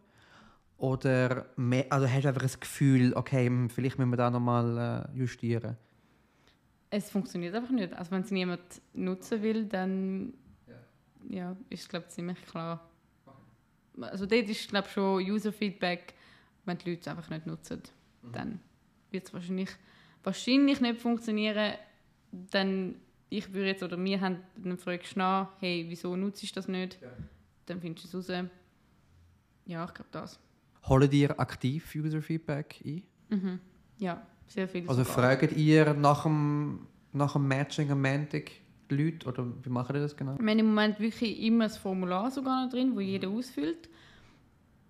[0.81, 5.05] Oder me- also hast du einfach das Gefühl, okay, hm, vielleicht müssen wir da nochmal
[5.13, 5.77] äh, justieren?
[6.89, 7.93] Es funktioniert einfach nicht.
[7.93, 10.33] Also wenn es niemand nutzen will, dann
[11.29, 11.55] ja.
[11.69, 12.89] ist es glaube ich ziemlich klar.
[13.99, 16.15] Also dort ist glaube ich schon User-Feedback,
[16.65, 17.83] wenn die Leute es einfach nicht nutzen,
[18.31, 18.59] dann
[19.11, 19.69] wird es wahrscheinlich,
[20.23, 21.75] wahrscheinlich nicht funktionieren.
[22.31, 22.95] Dann,
[23.29, 26.97] ich würde jetzt, oder wir haben, dann fragst nach, hey, wieso nutzt du das nicht?
[27.67, 28.45] Dann findest du es raus.
[29.67, 30.39] Ja, ich glaube das.
[30.87, 33.59] Holen dir aktiv User-Feedback ein?
[33.97, 35.37] Ja, sehr viel Also sogar.
[35.37, 38.51] fragt ihr nach dem, nach dem Matching am Montag
[38.89, 39.27] die Leute?
[39.27, 40.37] Oder wie machen ihr das genau?
[40.39, 43.89] Wir haben im Moment wirklich immer das Formular sogar noch drin, wo jeder ausfüllt.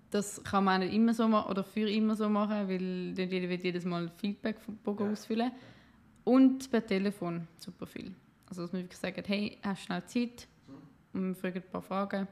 [0.09, 3.47] Das kann man nicht immer so machen oder für immer so machen, weil dann jeder
[3.49, 5.51] wird jedes Mal Feedback vom Bogen ausfüllen.
[6.23, 8.13] Und per Telefon super viel.
[8.47, 10.47] Also dass man wirklich sagt, hey, hast du schnell Zeit?
[11.13, 12.27] Und wir fragen ein paar Fragen.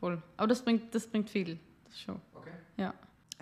[0.00, 0.20] Voll.
[0.36, 1.58] Aber das bringt, das bringt viel.
[1.94, 2.20] Schon.
[2.76, 2.92] Ja.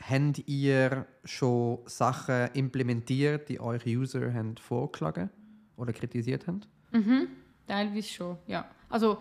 [0.00, 5.30] Habt ihr schon Sachen implementiert, die eure User haben vorgeschlagen
[5.76, 6.60] oder kritisiert haben?
[6.92, 7.28] Mhm,
[7.66, 8.68] teilweise schon, ja.
[8.88, 9.18] Also,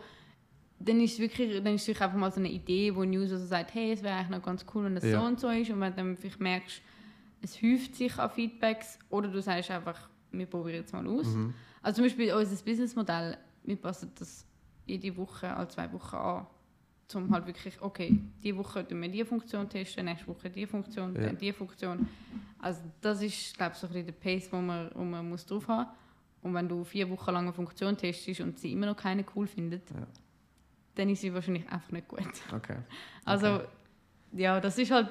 [0.79, 3.37] dann ist es wirklich, dann ist es einfach mal so eine Idee, wo ein User
[3.37, 5.19] so sagt, hey, es wäre eigentlich noch ganz cool, wenn das Ja.
[5.21, 5.69] so und so ist.
[5.69, 6.81] Und wenn du dann vielleicht merkst,
[7.41, 11.27] es häuft sich an Feedbacks oder du sagst einfach, wir probieren jetzt mal aus.
[11.81, 14.45] Also zum Beispiel unser Businessmodell, wir passen das
[14.85, 16.47] jede Woche, alle zwei Wochen an.
[17.15, 21.15] Um halt wirklich, okay, diese Woche tun wir diese Funktion testen, nächste Woche diese Funktion,
[21.15, 21.21] Ja.
[21.27, 22.07] dann diese Funktion.
[22.59, 25.45] Also das ist, glaube ich, so ein bisschen der Pace, wo man, wo man muss
[25.45, 25.89] drauf haben
[26.43, 29.47] Und wenn du vier Wochen lang eine Funktion testest und sie immer noch keine cool
[29.47, 30.07] findet, Ja.
[30.95, 32.21] dann ist sie wahrscheinlich einfach nicht gut.
[32.53, 32.77] Okay.
[33.25, 33.61] Also,
[34.33, 35.07] ja, das ist halt.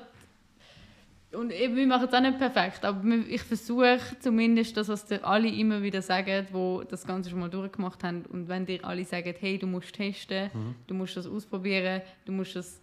[1.32, 5.24] Und eben, wir machen es auch nicht perfekt, aber ich versuche zumindest das, was dir
[5.24, 8.26] alle immer wieder sagen, wo das Ganze schon mal durchgemacht haben.
[8.26, 10.50] Und wenn dir alle sagen, hey, du musst testen,
[10.88, 12.80] du musst das ausprobieren, du musst das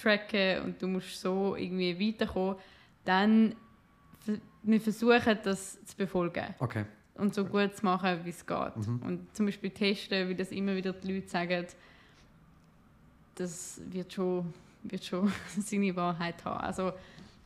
[0.00, 2.56] tracken und du musst so irgendwie weiterkommen,
[3.04, 3.56] dann
[4.62, 6.54] wir versuchen das zu befolgen.
[6.58, 6.84] Okay.
[7.14, 8.76] und so gut zu machen, wie es geht.
[8.76, 9.02] Mhm.
[9.04, 11.66] Und zum Beispiel testen, wie das immer wieder die Leute sagen,
[13.34, 16.60] das wird schon, wird schon seine Wahrheit haben.
[16.60, 16.92] Also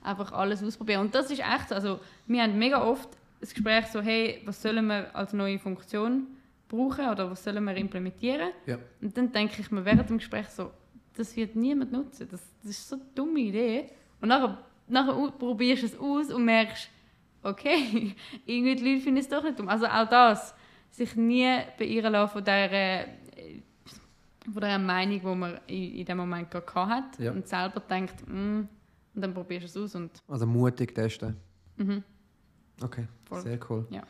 [0.04, 1.00] einfach alles ausprobieren.
[1.00, 1.74] Und das ist echt so.
[1.74, 3.08] Also, wir haben mega oft
[3.40, 6.26] das Gespräch so, hey, was sollen wir als neue Funktion
[6.68, 8.50] brauchen oder was sollen wir implementieren?
[8.66, 8.78] Ja.
[9.00, 10.70] Und dann denke ich mir während dem Gespräch so,
[11.16, 12.28] das wird niemand nutzen.
[12.30, 13.90] Das, das ist so eine dumme Idee.
[14.20, 16.88] Und nachher, nachher probierst du es aus und merkst,
[17.42, 18.14] okay,
[18.46, 19.68] irgendwie die Leute finden es doch nicht dumm.
[19.68, 20.54] Also auch das,
[20.90, 23.06] sich nie beirren lassen von dieser, äh,
[24.44, 27.32] von dieser Meinung, die man in, in dem Moment gerade hat ja.
[27.32, 28.62] und selber denkt, mm,
[29.14, 29.94] und dann probierst du es aus.
[29.94, 31.36] Und also mutig testen.
[31.76, 32.02] Mhm.
[32.82, 33.40] Okay, Voll.
[33.42, 33.86] sehr cool.
[33.90, 34.02] Ja.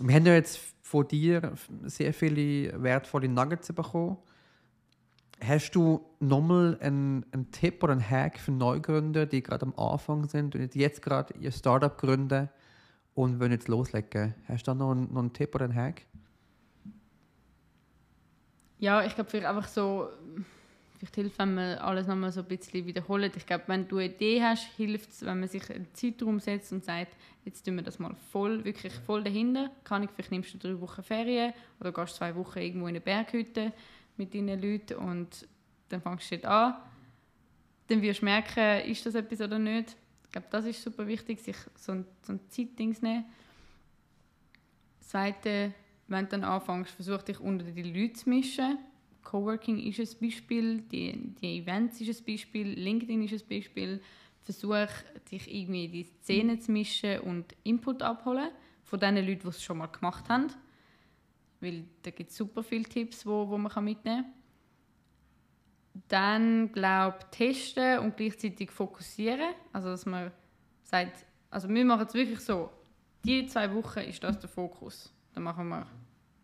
[0.00, 1.52] Wir haben ja jetzt von dir
[1.84, 4.16] sehr viele wertvolle Nuggets bekommen.
[5.44, 10.26] Hast du nochmal einen, einen Tipp oder einen Hack für Neugründer, die gerade am Anfang
[10.28, 12.48] sind und jetzt gerade ihr Startup gründen
[13.14, 14.34] und wollen jetzt loslegen?
[14.48, 16.02] Hast du da noch einen, noch einen Tipp oder einen Hack?
[18.78, 20.08] Ja, ich glaube, einfach so
[20.98, 23.36] Vielleicht hilft, wenn man alles nochmal so ein bisschen wiederholt.
[23.36, 26.72] Ich glaube, wenn du eine Idee hast, hilft es, wenn man sich einen Zeitraum setzt
[26.72, 29.70] und sagt, jetzt tun wir das mal voll, wirklich voll dahinter.
[29.84, 33.00] Kann ich, vielleicht nimmst du drei Wochen Ferien oder gehst zwei Wochen irgendwo in eine
[33.00, 33.72] Berghütte
[34.16, 35.46] mit deinen Leuten und
[35.88, 36.74] dann fängst du dort an.
[37.86, 39.96] Dann wirst du merken, ist das etwas oder nicht.
[40.24, 43.24] Ich glaube, das ist super wichtig, sich so ein, so ein Zeitding zu nehmen.
[44.98, 45.72] Das Zweite,
[46.08, 48.78] wenn du dann anfängst, versuch dich unter die Leute zu mischen
[49.28, 54.00] Coworking ist ein Beispiel, die, die Events ist ein Beispiel, LinkedIn ist ein Beispiel.
[54.40, 54.88] Versuch,
[55.30, 58.48] dich irgendwie in die Szene zu mischen und Input abholen
[58.84, 60.46] von den Leuten, die es schon mal gemacht haben.
[61.60, 64.32] Weil da gibt es super viele Tipps, wo, wo man mitnehmen kann.
[66.08, 69.52] Dann, glaube ich, testen und gleichzeitig fokussieren.
[69.74, 70.32] Also, dass man
[70.84, 72.70] sagt, also wir machen es wirklich so,
[73.24, 75.12] die zwei Wochen ist das der Fokus.
[75.34, 75.86] Dann machen wir,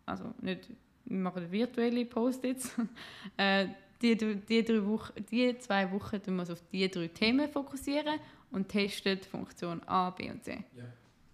[0.05, 0.69] also nicht
[1.05, 2.71] wir machen virtuelle Post-its.
[3.37, 3.67] äh,
[4.01, 8.19] die, die, drei Wochen, die zwei Wochen tun wir uns auf diese drei Themen fokussieren
[8.51, 10.63] und testen Funktion A, B und C.
[10.75, 10.83] Ja.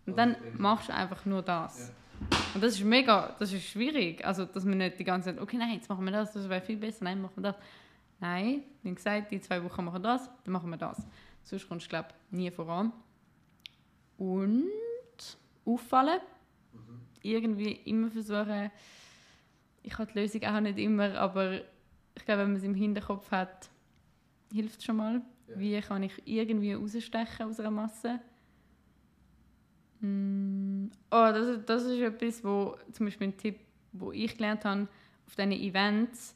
[0.06, 1.90] Und dann machst du einfach nur das.
[1.90, 1.96] Ja.
[2.54, 4.26] Und das ist mega, das ist schwierig.
[4.26, 6.62] Also, dass man nicht die ganze Zeit, okay, nein, jetzt machen wir das, das wäre
[6.62, 7.56] viel besser, nein, machen wir das.
[8.20, 11.02] Nein, wie gesagt, die zwei Wochen machen wir das, dann machen wir das.
[11.44, 12.92] Sonst kommst du, glaube ich, nie voran.
[14.18, 14.68] Und
[15.66, 16.20] auffallen.
[16.74, 17.02] Mhm.
[17.24, 18.72] Irgendwie immer versuchen,
[19.84, 21.62] ich habe die Lösung auch nicht immer, aber
[22.16, 23.70] ich glaube, wenn man es im Hinterkopf hat,
[24.52, 25.22] hilft es schon mal.
[25.48, 25.60] Ja.
[25.60, 28.20] Wie kann ich irgendwie rausstechen aus einer Masse?
[30.00, 30.88] Mm.
[31.10, 33.60] Oh, das, das ist etwas, wo zum Beispiel ein Tipp,
[33.94, 34.88] wo ich gelernt habe,
[35.28, 36.36] auf diesen Events,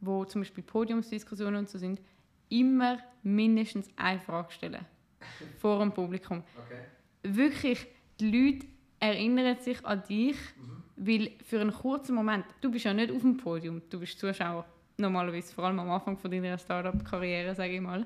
[0.00, 2.00] wo zum Beispiel Podiumsdiskussionen und so sind,
[2.48, 4.84] immer mindestens eine Frage stellen
[5.58, 6.42] vor dem Publikum.
[6.64, 6.82] Okay.
[7.22, 7.86] Wirklich,
[8.20, 8.66] die Leute
[9.00, 13.22] erinnern sich an dich mhm weil für einen kurzen Moment, du bist ja nicht auf
[13.22, 14.64] dem Podium, du bist Zuschauer,
[14.96, 18.04] normalerweise vor allem am Anfang von deiner Startup-Karriere, sage ich mal.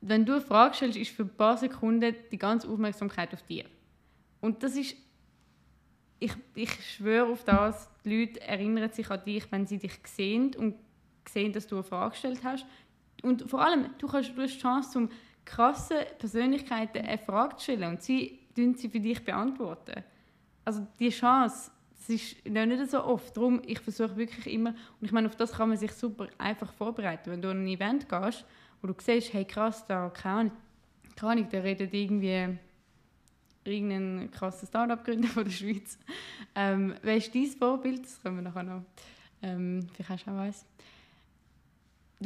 [0.00, 3.64] Wenn du eine Frage stellst, ist für ein paar Sekunden die ganze Aufmerksamkeit auf dir.
[4.40, 4.96] Und das ist,
[6.18, 10.54] ich, ich schwöre auf das, die Leute erinnern sich an dich, wenn sie dich sehen
[10.56, 10.74] und
[11.28, 12.66] sehen, dass du eine Frage gestellt hast.
[13.22, 15.08] Und vor allem, du, kannst, du hast die Chance, um
[15.44, 20.04] krassen Persönlichkeiten eine Frage zu stellen und sie sie für dich beantworten
[20.64, 23.36] also die Chance, das ist nicht so oft.
[23.36, 26.72] Darum, ich versuche wirklich immer, und ich meine, auf das kann man sich super einfach
[26.72, 27.30] vorbereiten.
[27.30, 28.44] Wenn du an ein Event gehst,
[28.80, 30.50] wo du siehst, hey krass, da, keine
[31.20, 32.58] Ahnung, der redet irgendwie
[33.64, 35.98] irgendein krasses Start-up-Gründer von der Schweiz.
[36.54, 38.04] Ähm, wer ist dein Vorbild?
[38.04, 38.82] Das können wir nachher noch.
[39.42, 40.66] Ähm, vielleicht hast du auch eins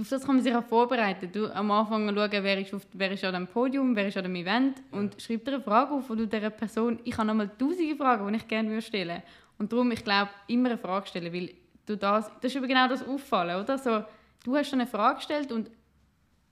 [0.00, 1.30] auf das kann man sich auch vorbereiten.
[1.32, 4.24] Du am Anfang schauen, wer ist, auf, wer ist an dem Podium, wer ist an
[4.24, 5.20] dem Event und ja.
[5.20, 8.36] schreib dir eine Frage auf, wo du dieser Person, ich habe nochmal tausende Fragen, die
[8.36, 9.22] ich gerne stellen würde.
[9.58, 11.50] Und darum, ich glaube, immer eine Frage stellen, weil
[11.86, 13.78] du das, das ist aber genau das Auffallen, oder?
[13.78, 14.04] So,
[14.44, 15.70] du hast eine Frage gestellt und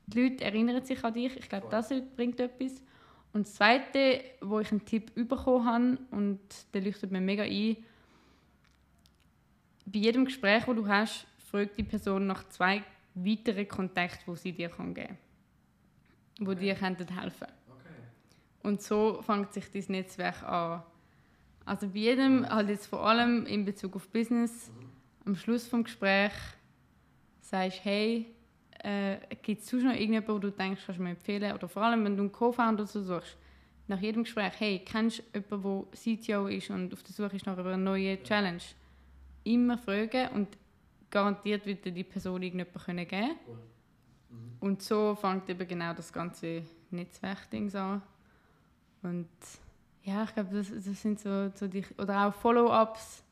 [0.06, 1.36] die Leute erinnern sich an dich.
[1.36, 2.82] Ich glaube, das bringt etwas.
[3.32, 6.40] Und das Zweite, wo ich einen Tipp bekommen habe, und
[6.72, 7.76] der leuchtet mir mega ein,
[9.84, 12.82] bei jedem Gespräch, das du hast, fragt die Person nach zwei
[13.16, 15.18] weitere Kontakte, die sie dir geben kann,
[16.38, 16.54] die okay.
[16.56, 17.30] dir helfen können.
[17.68, 17.94] Okay.
[18.62, 20.82] Und so fängt sich dein Netzwerk an.
[21.64, 22.48] Also bei jedem, mhm.
[22.48, 24.90] halt jetzt vor allem in Bezug auf Business, mhm.
[25.24, 26.36] am Schluss des Gesprächs
[27.40, 28.26] sagst, hey,
[28.84, 31.54] äh, gibt es sonst noch irgendjemanden, wo du denkst, kannst du mir empfehlen?
[31.54, 33.36] Oder vor allem, wenn du einen Co-Founder so suchst,
[33.88, 37.46] nach jedem Gespräch, hey, kennst du jemanden, der CTO ist und auf der Suche ist
[37.46, 38.62] nach einer neuen Challenge?
[39.44, 40.48] Immer fragen und
[41.16, 43.36] garantiert wird dir die Person irgendjemand geben können.
[44.28, 44.56] Mhm.
[44.60, 48.02] Und so fängt eben genau das ganze Netzwerkding an.
[49.02, 49.28] Und
[50.02, 53.24] Ja, ich glaube, das, das sind so, so die, oder auch Follow-ups,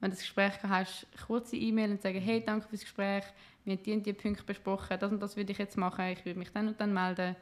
[0.00, 3.24] wenn du das Gespräch hast, kurze E-Mail und sagen, hey, danke fürs Gespräch,
[3.64, 6.24] wir haben die und die Punkte besprochen, das und das würde ich jetzt machen, ich
[6.24, 7.36] würde mich dann und dann melden.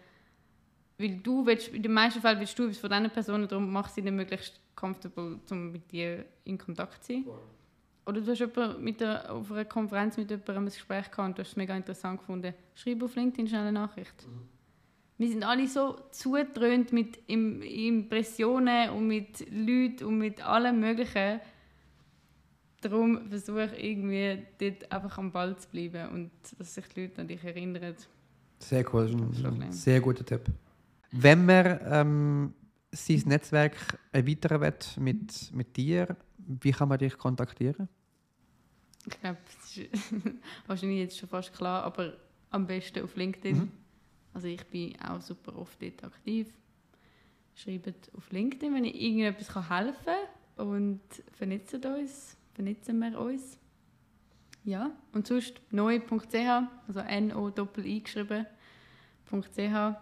[0.98, 3.88] Weil du willst, in den meisten Fällen willst du etwas von diesen Personen, darum mach
[3.88, 7.24] sie dann möglichst comfortable, um mit dir in Kontakt zu sein.
[8.06, 11.38] Oder du hast jemand mit der, auf einer Konferenz mit jemandem ein Gespräch gehabt und
[11.38, 12.54] du hast es mega interessant gefunden.
[12.74, 14.26] Schreib auf LinkedIn schnell eine Nachricht.
[14.26, 14.48] Mhm.
[15.18, 21.40] Wir sind alle so zugetrönt mit Impressionen und mit Leuten und mit allem Möglichen.
[22.82, 27.22] Darum versuche ich irgendwie dort einfach am Ball zu bleiben und dass sich die Leute
[27.22, 27.94] an dich erinnern.
[28.58, 30.42] Sehr cool, das ist ein sehr guter Tipp.
[31.12, 32.54] Wenn man ähm,
[32.92, 37.88] sein Netzwerk erweitern will mit, mit dir, wie kann man dich kontaktieren?
[39.06, 40.12] Ich glaube, das ist
[40.66, 42.16] wahrscheinlich jetzt schon fast klar, aber
[42.50, 43.56] am besten auf LinkedIn.
[43.56, 43.72] Mhm.
[44.34, 46.52] Also ich bin auch super oft dort aktiv.
[47.54, 51.00] Schreibt auf LinkedIn, wenn ich irgendetwas helfen kann und
[51.32, 53.58] vernetzen uns, vernetzen wir uns.
[54.64, 56.34] Ja, und sonst neu.ch,
[56.88, 58.46] also N-O-I geschrieben,
[59.30, 59.96] .ch.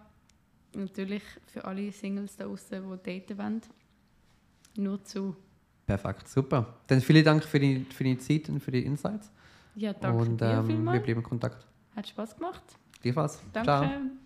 [0.75, 3.61] Natürlich für alle Singles da draußen, die daten wollen.
[4.75, 5.37] Nur zu.
[5.85, 6.75] Perfekt, super.
[6.87, 9.31] Dann vielen Dank für die, für die Zeit und für die Insights.
[9.75, 11.65] Ja, danke und, dir ähm, wir bleiben in Kontakt.
[11.95, 12.63] Hat Spaß gemacht.
[13.01, 13.41] Gleichfalls.
[13.53, 13.65] Danke.
[13.65, 14.24] Ciao.